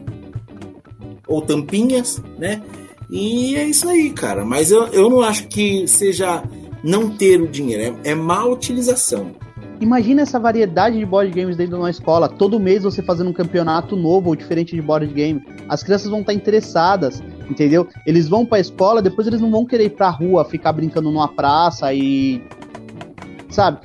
ou 1.27 1.41
tampinhas, 1.41 2.23
né? 2.39 2.63
E 3.11 3.57
é 3.57 3.65
isso 3.65 3.89
aí, 3.89 4.11
cara. 4.11 4.45
Mas 4.45 4.71
eu, 4.71 4.87
eu 4.89 5.09
não 5.09 5.23
acho 5.23 5.49
que 5.49 5.89
seja 5.89 6.43
não 6.83 7.17
ter 7.17 7.41
o 7.41 7.49
dinheiro, 7.49 7.99
é, 8.05 8.11
é 8.11 8.15
má 8.15 8.45
utilização. 8.45 9.33
Imagina 9.81 10.23
essa 10.23 10.39
variedade 10.39 10.99
de 10.99 11.05
board 11.05 11.31
games 11.31 11.57
dentro 11.57 11.75
de 11.75 11.81
uma 11.81 11.91
escola. 11.91 12.29
Todo 12.29 12.61
mês 12.61 12.85
você 12.85 13.03
fazendo 13.03 13.31
um 13.31 13.33
campeonato 13.33 13.97
novo 13.97 14.29
ou 14.29 14.37
diferente 14.37 14.75
de 14.75 14.81
board 14.81 15.07
game. 15.07 15.45
As 15.69 15.83
crianças 15.83 16.09
vão 16.09 16.21
estar 16.21 16.33
interessadas, 16.33 17.23
entendeu? 17.51 17.89
Eles 18.07 18.29
vão 18.29 18.47
para 18.47 18.59
a 18.59 18.61
escola, 18.61 19.03
depois 19.03 19.27
eles 19.27 19.41
não 19.41 19.51
vão 19.51 19.67
querer 19.67 19.87
ir 19.87 19.91
para 19.91 20.07
a 20.07 20.11
rua, 20.11 20.45
ficar 20.45 20.73
brincando 20.73 21.11
numa 21.11 21.29
praça 21.29 21.93
e 21.93 22.43
sabe? 23.51 23.79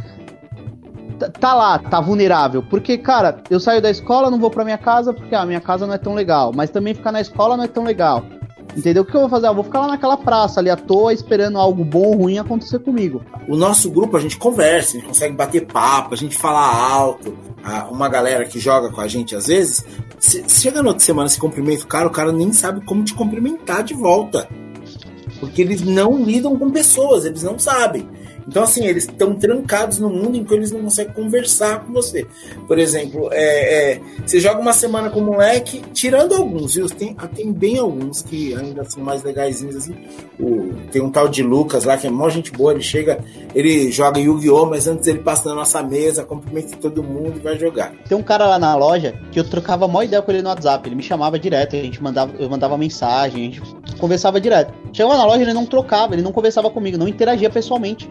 Tá 1.39 1.53
lá, 1.53 1.79
tá 1.79 1.99
vulnerável. 1.99 2.63
Porque, 2.63 2.97
cara, 2.97 3.41
eu 3.49 3.59
saio 3.59 3.81
da 3.81 3.89
escola, 3.89 4.31
não 4.31 4.39
vou 4.39 4.49
para 4.49 4.63
minha 4.63 4.77
casa 4.77 5.13
porque 5.13 5.35
a 5.35 5.41
ah, 5.41 5.45
minha 5.45 5.59
casa 5.59 5.85
não 5.85 5.93
é 5.93 5.97
tão 5.97 6.13
legal, 6.13 6.51
mas 6.55 6.69
também 6.69 6.93
ficar 6.93 7.11
na 7.11 7.19
escola 7.19 7.57
não 7.57 7.63
é 7.63 7.67
tão 7.67 7.83
legal. 7.83 8.23
Entendeu? 8.75 9.03
O 9.03 9.05
que 9.05 9.15
eu 9.15 9.21
vou 9.21 9.29
fazer? 9.29 9.47
Eu 9.47 9.55
vou 9.55 9.63
ficar 9.63 9.81
lá 9.81 9.87
naquela 9.87 10.15
praça 10.15 10.59
ali 10.59 10.69
à 10.69 10.75
toa, 10.75 11.11
esperando 11.11 11.57
algo 11.57 11.83
bom 11.83 12.03
ou 12.03 12.17
ruim 12.17 12.37
acontecer 12.37 12.79
comigo. 12.79 13.21
O 13.47 13.55
nosso 13.55 13.89
grupo, 13.89 14.15
a 14.15 14.19
gente 14.19 14.37
conversa, 14.37 14.91
a 14.91 14.99
gente 14.99 15.07
consegue 15.07 15.35
bater 15.35 15.65
papo, 15.65 16.13
a 16.13 16.17
gente 16.17 16.37
fala 16.37 16.61
alto. 16.61 17.35
Uma 17.91 18.07
galera 18.07 18.45
que 18.45 18.59
joga 18.59 18.89
com 18.89 19.01
a 19.01 19.07
gente 19.07 19.35
às 19.35 19.47
vezes, 19.47 19.85
chega 20.47 20.81
no 20.81 20.89
outra 20.89 21.03
semana, 21.03 21.27
se 21.27 21.39
cumprimenta 21.39 21.83
o 21.83 21.87
cara, 21.87 22.07
o 22.07 22.11
cara 22.11 22.31
nem 22.31 22.53
sabe 22.53 22.85
como 22.85 23.03
te 23.03 23.13
cumprimentar 23.13 23.83
de 23.83 23.93
volta. 23.93 24.47
Porque 25.39 25.61
eles 25.61 25.81
não 25.81 26.23
lidam 26.23 26.57
com 26.57 26.69
pessoas, 26.69 27.25
eles 27.25 27.43
não 27.43 27.57
sabem. 27.57 28.07
Então, 28.49 28.63
assim, 28.63 28.83
eles 28.83 29.03
estão 29.03 29.35
trancados 29.35 29.99
no 29.99 30.09
mundo 30.09 30.35
em 30.35 30.43
que 30.43 30.51
eles 30.51 30.71
não 30.71 30.81
conseguem 30.81 31.13
conversar 31.13 31.85
com 31.85 31.93
você. 31.93 32.25
Por 32.67 32.79
exemplo, 32.79 33.29
é, 33.31 33.93
é, 33.93 34.01
você 34.25 34.39
joga 34.39 34.59
uma 34.59 34.73
semana 34.73 35.11
com 35.11 35.19
o 35.19 35.23
moleque, 35.23 35.83
tirando 35.93 36.33
alguns, 36.33 36.73
viu? 36.73 36.87
Tem, 36.87 37.15
tem 37.35 37.53
bem 37.53 37.77
alguns 37.77 38.23
que 38.23 38.55
ainda 38.55 38.83
são 38.89 39.03
mais 39.03 39.21
legaisinhos, 39.21 39.75
assim. 39.75 39.93
O, 40.39 40.73
tem 40.91 40.99
um 40.99 41.11
tal 41.11 41.27
de 41.27 41.43
Lucas 41.43 41.83
lá, 41.83 41.95
que 41.95 42.07
é 42.07 42.09
mó 42.09 42.27
gente 42.27 42.51
boa, 42.51 42.71
ele 42.71 42.81
chega, 42.81 43.23
ele 43.53 43.91
joga 43.91 44.19
Yu-Gi-Oh!, 44.19 44.65
mas 44.65 44.87
antes 44.87 45.05
ele 45.05 45.19
passa 45.19 45.47
na 45.47 45.53
nossa 45.53 45.83
mesa, 45.83 46.23
cumprimenta 46.23 46.75
todo 46.77 47.03
mundo 47.03 47.33
e 47.35 47.39
vai 47.39 47.55
jogar. 47.55 47.93
Tem 48.07 48.17
um 48.17 48.23
cara 48.23 48.47
lá 48.47 48.57
na 48.57 48.75
loja 48.75 49.13
que 49.31 49.39
eu 49.39 49.43
trocava 49.43 49.87
mó 49.87 50.01
ideia 50.01 50.23
com 50.23 50.31
ele 50.31 50.41
no 50.41 50.49
WhatsApp, 50.49 50.89
ele 50.89 50.95
me 50.95 51.03
chamava 51.03 51.37
direto, 51.37 51.75
a 51.75 51.79
gente 51.79 52.01
mandava, 52.01 52.33
eu 52.39 52.49
mandava 52.49 52.75
mensagem, 52.79 53.41
a 53.41 53.45
gente 53.45 53.61
conversava 53.99 54.41
direto. 54.41 54.73
Chegava 54.91 55.15
na 55.15 55.25
loja, 55.25 55.43
ele 55.43 55.53
não 55.53 55.67
trocava, 55.67 56.15
ele 56.15 56.23
não 56.23 56.31
conversava 56.31 56.71
comigo, 56.71 56.97
não 56.97 57.07
interagia 57.07 57.49
pessoalmente 57.51 58.09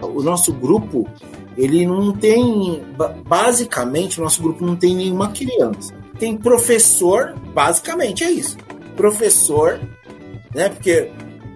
o 0.00 0.22
nosso 0.22 0.52
grupo, 0.52 1.06
ele 1.56 1.86
não 1.86 2.12
tem. 2.12 2.82
Basicamente, 3.26 4.20
o 4.20 4.24
nosso 4.24 4.42
grupo 4.42 4.64
não 4.64 4.76
tem 4.76 4.94
nenhuma 4.94 5.30
criança. 5.30 5.94
Tem 6.18 6.36
professor, 6.36 7.34
basicamente 7.54 8.24
é 8.24 8.30
isso. 8.30 8.56
Professor, 8.96 9.80
né? 10.54 10.68
Porque 10.68 11.10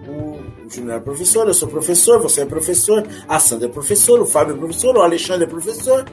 o, 0.07 0.39
Júnior 0.69 0.97
é 0.97 0.99
professor, 0.99 1.47
eu 1.47 1.53
sou 1.53 1.67
professor, 1.67 2.21
você 2.21 2.41
é 2.41 2.45
professor, 2.45 3.05
a 3.27 3.39
Sandra 3.39 3.67
é 3.67 3.69
professor, 3.69 4.19
o 4.21 4.25
Fábio 4.25 4.55
é 4.55 4.57
professor, 4.57 4.95
o 4.95 5.01
Alexandre 5.01 5.45
é 5.45 5.47
professor. 5.47 6.05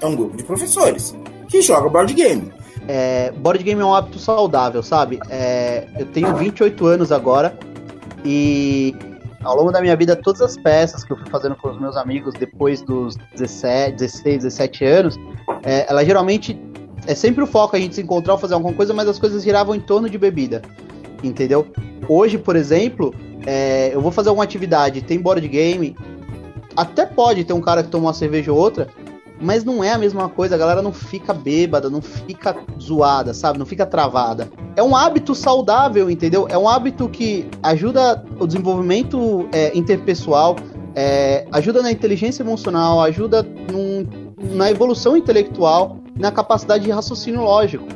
É 0.00 0.06
um 0.06 0.16
grupo 0.16 0.36
de 0.36 0.42
professores 0.42 1.14
que 1.48 1.62
joga 1.62 1.88
board 1.88 2.12
game. 2.12 2.52
É, 2.88 3.30
board 3.32 3.62
game 3.62 3.80
é 3.80 3.84
um 3.84 3.94
hábito 3.94 4.18
saudável, 4.18 4.82
sabe? 4.82 5.18
É, 5.28 5.86
eu 5.98 6.06
tenho 6.06 6.34
28 6.34 6.86
anos 6.86 7.12
agora 7.12 7.56
e 8.24 8.94
ao 9.42 9.56
longo 9.56 9.72
da 9.72 9.80
minha 9.80 9.96
vida, 9.96 10.14
todas 10.14 10.40
as 10.42 10.56
peças 10.56 11.02
que 11.02 11.12
eu 11.12 11.16
fui 11.16 11.28
fazendo 11.30 11.56
com 11.56 11.70
os 11.70 11.80
meus 11.80 11.96
amigos 11.96 12.34
depois 12.34 12.82
dos 12.82 13.16
17, 13.36 13.96
16, 13.96 14.42
17 14.42 14.84
anos, 14.84 15.16
é, 15.62 15.86
ela 15.88 16.04
geralmente 16.04 16.60
é 17.06 17.14
sempre 17.14 17.42
o 17.42 17.46
foco 17.46 17.76
a 17.76 17.78
gente 17.78 17.94
se 17.94 18.02
encontrar 18.02 18.34
ou 18.34 18.38
fazer 18.38 18.54
alguma 18.54 18.74
coisa, 18.74 18.92
mas 18.92 19.08
as 19.08 19.18
coisas 19.18 19.42
giravam 19.42 19.74
em 19.74 19.80
torno 19.80 20.08
de 20.08 20.18
bebida, 20.18 20.60
entendeu? 21.22 21.66
Hoje, 22.08 22.36
por 22.36 22.54
exemplo, 22.54 23.14
é, 23.46 23.94
eu 23.94 24.00
vou 24.00 24.12
fazer 24.12 24.28
alguma 24.28 24.44
atividade, 24.44 25.00
tem 25.00 25.18
board 25.18 25.46
game, 25.48 25.96
até 26.76 27.06
pode 27.06 27.44
ter 27.44 27.52
um 27.52 27.60
cara 27.60 27.82
que 27.82 27.88
toma 27.88 28.06
uma 28.06 28.14
cerveja 28.14 28.52
ou 28.52 28.58
outra, 28.58 28.88
mas 29.40 29.64
não 29.64 29.82
é 29.82 29.92
a 29.92 29.98
mesma 29.98 30.28
coisa, 30.28 30.54
a 30.54 30.58
galera 30.58 30.82
não 30.82 30.92
fica 30.92 31.32
bêbada, 31.32 31.88
não 31.88 32.02
fica 32.02 32.56
zoada, 32.80 33.32
sabe? 33.32 33.58
Não 33.58 33.66
fica 33.66 33.86
travada. 33.86 34.50
É 34.76 34.82
um 34.82 34.94
hábito 34.94 35.34
saudável, 35.34 36.10
entendeu? 36.10 36.46
É 36.48 36.58
um 36.58 36.68
hábito 36.68 37.08
que 37.08 37.46
ajuda 37.62 38.24
o 38.38 38.46
desenvolvimento 38.46 39.48
é, 39.52 39.76
interpessoal, 39.76 40.56
é, 40.94 41.46
ajuda 41.52 41.82
na 41.82 41.90
inteligência 41.90 42.42
emocional, 42.42 43.00
ajuda 43.00 43.42
num, 43.42 44.06
na 44.54 44.70
evolução 44.70 45.16
intelectual, 45.16 45.98
na 46.16 46.30
capacidade 46.30 46.84
de 46.84 46.90
raciocínio 46.90 47.42
lógico. 47.42 47.86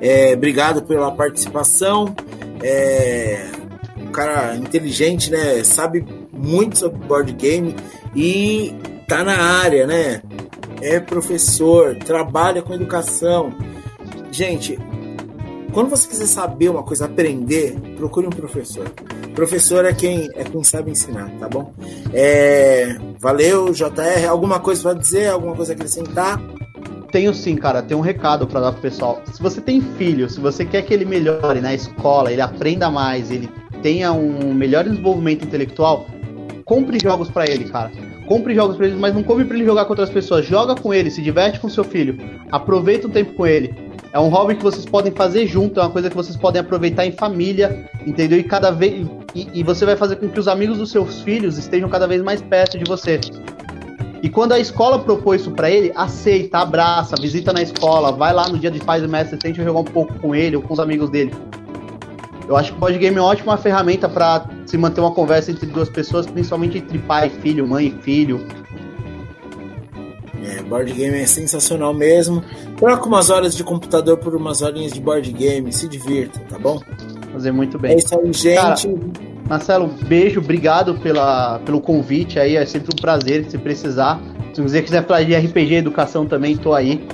É, 0.00 0.32
obrigado 0.34 0.82
pela 0.82 1.10
participação. 1.12 2.14
É, 2.62 3.50
um 3.96 4.10
cara 4.10 4.56
inteligente, 4.56 5.30
né? 5.30 5.62
Sabe 5.64 6.04
muito 6.32 6.78
sobre 6.78 6.98
board 7.06 7.32
game 7.32 7.74
e 8.14 8.72
tá 9.06 9.24
na 9.24 9.36
área, 9.36 9.86
né? 9.86 10.22
É 10.80 11.00
professor, 11.00 11.96
trabalha 11.96 12.62
com 12.62 12.74
educação. 12.74 13.52
Gente, 14.30 14.78
quando 15.72 15.90
você 15.90 16.08
quiser 16.08 16.26
saber 16.26 16.70
uma 16.70 16.82
coisa, 16.82 17.04
aprender, 17.04 17.78
procure 17.96 18.26
um 18.26 18.30
professor. 18.30 18.88
Professor 19.34 19.84
é 19.84 19.92
quem 19.92 20.28
é 20.34 20.44
quem 20.44 20.64
sabe 20.64 20.90
ensinar, 20.90 21.30
tá 21.38 21.48
bom? 21.48 21.72
É, 22.12 22.96
valeu, 23.18 23.72
JR. 23.72 24.28
Alguma 24.28 24.58
coisa 24.58 24.82
para 24.82 24.98
dizer? 24.98 25.28
Alguma 25.28 25.54
coisa 25.54 25.72
a 25.72 25.76
acrescentar? 25.76 26.40
Tenho 27.12 27.32
sim, 27.32 27.56
cara. 27.56 27.82
Tem 27.82 27.96
um 27.96 28.00
recado 28.00 28.46
para 28.46 28.60
dar 28.60 28.72
pro 28.72 28.82
pessoal. 28.82 29.22
Se 29.32 29.40
você 29.40 29.60
tem 29.60 29.80
filho, 29.80 30.28
se 30.28 30.40
você 30.40 30.64
quer 30.64 30.82
que 30.82 30.92
ele 30.92 31.04
melhore 31.04 31.60
na 31.60 31.72
escola, 31.72 32.32
ele 32.32 32.40
aprenda 32.40 32.90
mais, 32.90 33.30
ele 33.30 33.48
tenha 33.82 34.12
um 34.12 34.52
melhor 34.52 34.84
desenvolvimento 34.84 35.44
intelectual, 35.44 36.06
compre 36.64 36.98
jogos 37.00 37.30
para 37.30 37.48
ele, 37.48 37.66
cara. 37.66 38.07
Compre 38.28 38.54
jogos 38.54 38.76
para 38.76 38.86
ele, 38.86 38.96
mas 38.96 39.14
não 39.14 39.22
compre 39.22 39.46
para 39.46 39.56
ele 39.56 39.64
jogar 39.64 39.86
com 39.86 39.92
outras 39.92 40.10
pessoas. 40.10 40.44
Joga 40.44 40.74
com 40.74 40.92
ele, 40.92 41.10
se 41.10 41.22
diverte 41.22 41.58
com 41.58 41.68
seu 41.68 41.82
filho. 41.82 42.18
Aproveita 42.52 43.06
o 43.06 43.10
tempo 43.10 43.32
com 43.32 43.46
ele. 43.46 43.74
É 44.12 44.20
um 44.20 44.28
hobby 44.28 44.54
que 44.54 44.62
vocês 44.62 44.84
podem 44.84 45.12
fazer 45.12 45.46
junto, 45.46 45.80
é 45.80 45.82
uma 45.82 45.90
coisa 45.90 46.10
que 46.10 46.16
vocês 46.16 46.36
podem 46.36 46.60
aproveitar 46.60 47.06
em 47.06 47.12
família, 47.12 47.88
entendeu? 48.06 48.38
E 48.38 48.42
cada 48.42 48.70
vez 48.70 49.06
e, 49.34 49.48
e 49.54 49.62
você 49.62 49.86
vai 49.86 49.96
fazer 49.96 50.16
com 50.16 50.28
que 50.28 50.38
os 50.38 50.46
amigos 50.46 50.78
dos 50.78 50.90
seus 50.90 51.22
filhos 51.22 51.56
estejam 51.56 51.88
cada 51.88 52.06
vez 52.06 52.22
mais 52.22 52.42
perto 52.42 52.78
de 52.78 52.84
você. 52.84 53.18
E 54.22 54.28
quando 54.28 54.52
a 54.52 54.58
escola 54.58 54.98
propõe 54.98 55.36
isso 55.36 55.50
para 55.52 55.70
ele, 55.70 55.92
aceita, 55.94 56.58
abraça, 56.58 57.14
visita 57.20 57.52
na 57.52 57.62
escola, 57.62 58.12
vai 58.12 58.32
lá 58.32 58.48
no 58.48 58.58
dia 58.58 58.70
de 58.70 58.80
pais 58.80 59.02
e 59.02 59.08
mestre, 59.08 59.38
tente 59.38 59.62
jogar 59.62 59.80
um 59.80 59.84
pouco 59.84 60.18
com 60.18 60.34
ele 60.34 60.56
ou 60.56 60.62
com 60.62 60.74
os 60.74 60.80
amigos 60.80 61.08
dele. 61.08 61.32
Eu 62.48 62.56
acho 62.56 62.72
que 62.72 62.76
o 62.76 62.80
board 62.80 62.98
game 62.98 63.16
é 63.16 63.20
uma 63.20 63.28
ótima 63.28 63.56
ferramenta 63.56 64.08
para 64.08 64.46
se 64.68 64.76
manter 64.76 65.00
uma 65.00 65.12
conversa 65.12 65.50
entre 65.50 65.64
duas 65.64 65.88
pessoas, 65.88 66.26
principalmente 66.26 66.76
entre 66.76 66.98
pai 66.98 67.30
filho, 67.30 67.66
mãe 67.66 67.86
e 67.86 68.02
filho. 68.02 68.46
É, 70.44 70.62
board 70.62 70.92
game 70.92 71.16
é 71.16 71.24
sensacional 71.24 71.94
mesmo. 71.94 72.44
Troca 72.76 73.06
umas 73.06 73.30
horas 73.30 73.56
de 73.56 73.64
computador 73.64 74.18
por 74.18 74.36
umas 74.36 74.60
horinhas 74.60 74.92
de 74.92 75.00
board 75.00 75.32
game, 75.32 75.72
se 75.72 75.88
divirta, 75.88 76.38
tá 76.50 76.58
bom? 76.58 76.82
Fazer 77.32 77.50
muito 77.50 77.78
bem. 77.78 77.92
É 77.92 77.96
isso 77.96 78.14
aí, 78.14 78.30
gente. 78.30 78.88
Cara, 78.88 79.00
Marcelo, 79.48 79.88
beijo, 80.06 80.38
obrigado 80.38 80.98
pela, 80.98 81.60
pelo 81.60 81.80
convite 81.80 82.38
aí, 82.38 82.56
é 82.56 82.66
sempre 82.66 82.90
um 82.92 83.00
prazer 83.00 83.46
se 83.48 83.56
precisar. 83.56 84.20
Se 84.52 84.60
você 84.60 84.82
quiser 84.82 85.06
falar 85.06 85.22
de 85.22 85.34
RPG 85.34 85.76
educação 85.76 86.26
também, 86.26 86.58
tô 86.58 86.74
aí. 86.74 87.08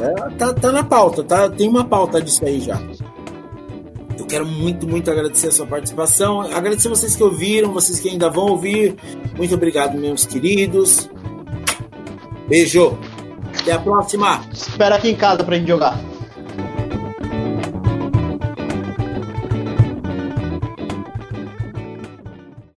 É, 0.00 0.30
tá, 0.30 0.54
tá 0.54 0.72
na 0.72 0.82
pauta, 0.82 1.22
tá? 1.22 1.50
Tem 1.50 1.68
uma 1.68 1.84
pauta 1.84 2.22
disso 2.22 2.42
aí 2.46 2.58
já. 2.58 2.80
Quero 4.28 4.46
muito, 4.46 4.86
muito 4.86 5.10
agradecer 5.10 5.48
a 5.48 5.52
sua 5.52 5.66
participação. 5.66 6.42
Agradecer 6.42 6.88
vocês 6.88 7.16
que 7.16 7.22
ouviram, 7.22 7.72
vocês 7.72 7.98
que 7.98 8.08
ainda 8.08 8.28
vão 8.28 8.48
ouvir. 8.48 8.94
Muito 9.36 9.54
obrigado, 9.54 9.96
meus 9.96 10.26
queridos. 10.26 11.08
Beijo. 12.48 12.98
Até 13.60 13.72
a 13.72 13.78
próxima. 13.78 14.42
Espera 14.52 14.96
aqui 14.96 15.10
em 15.10 15.16
casa 15.16 15.42
pra 15.42 15.56
gente 15.56 15.68
jogar. 15.68 15.98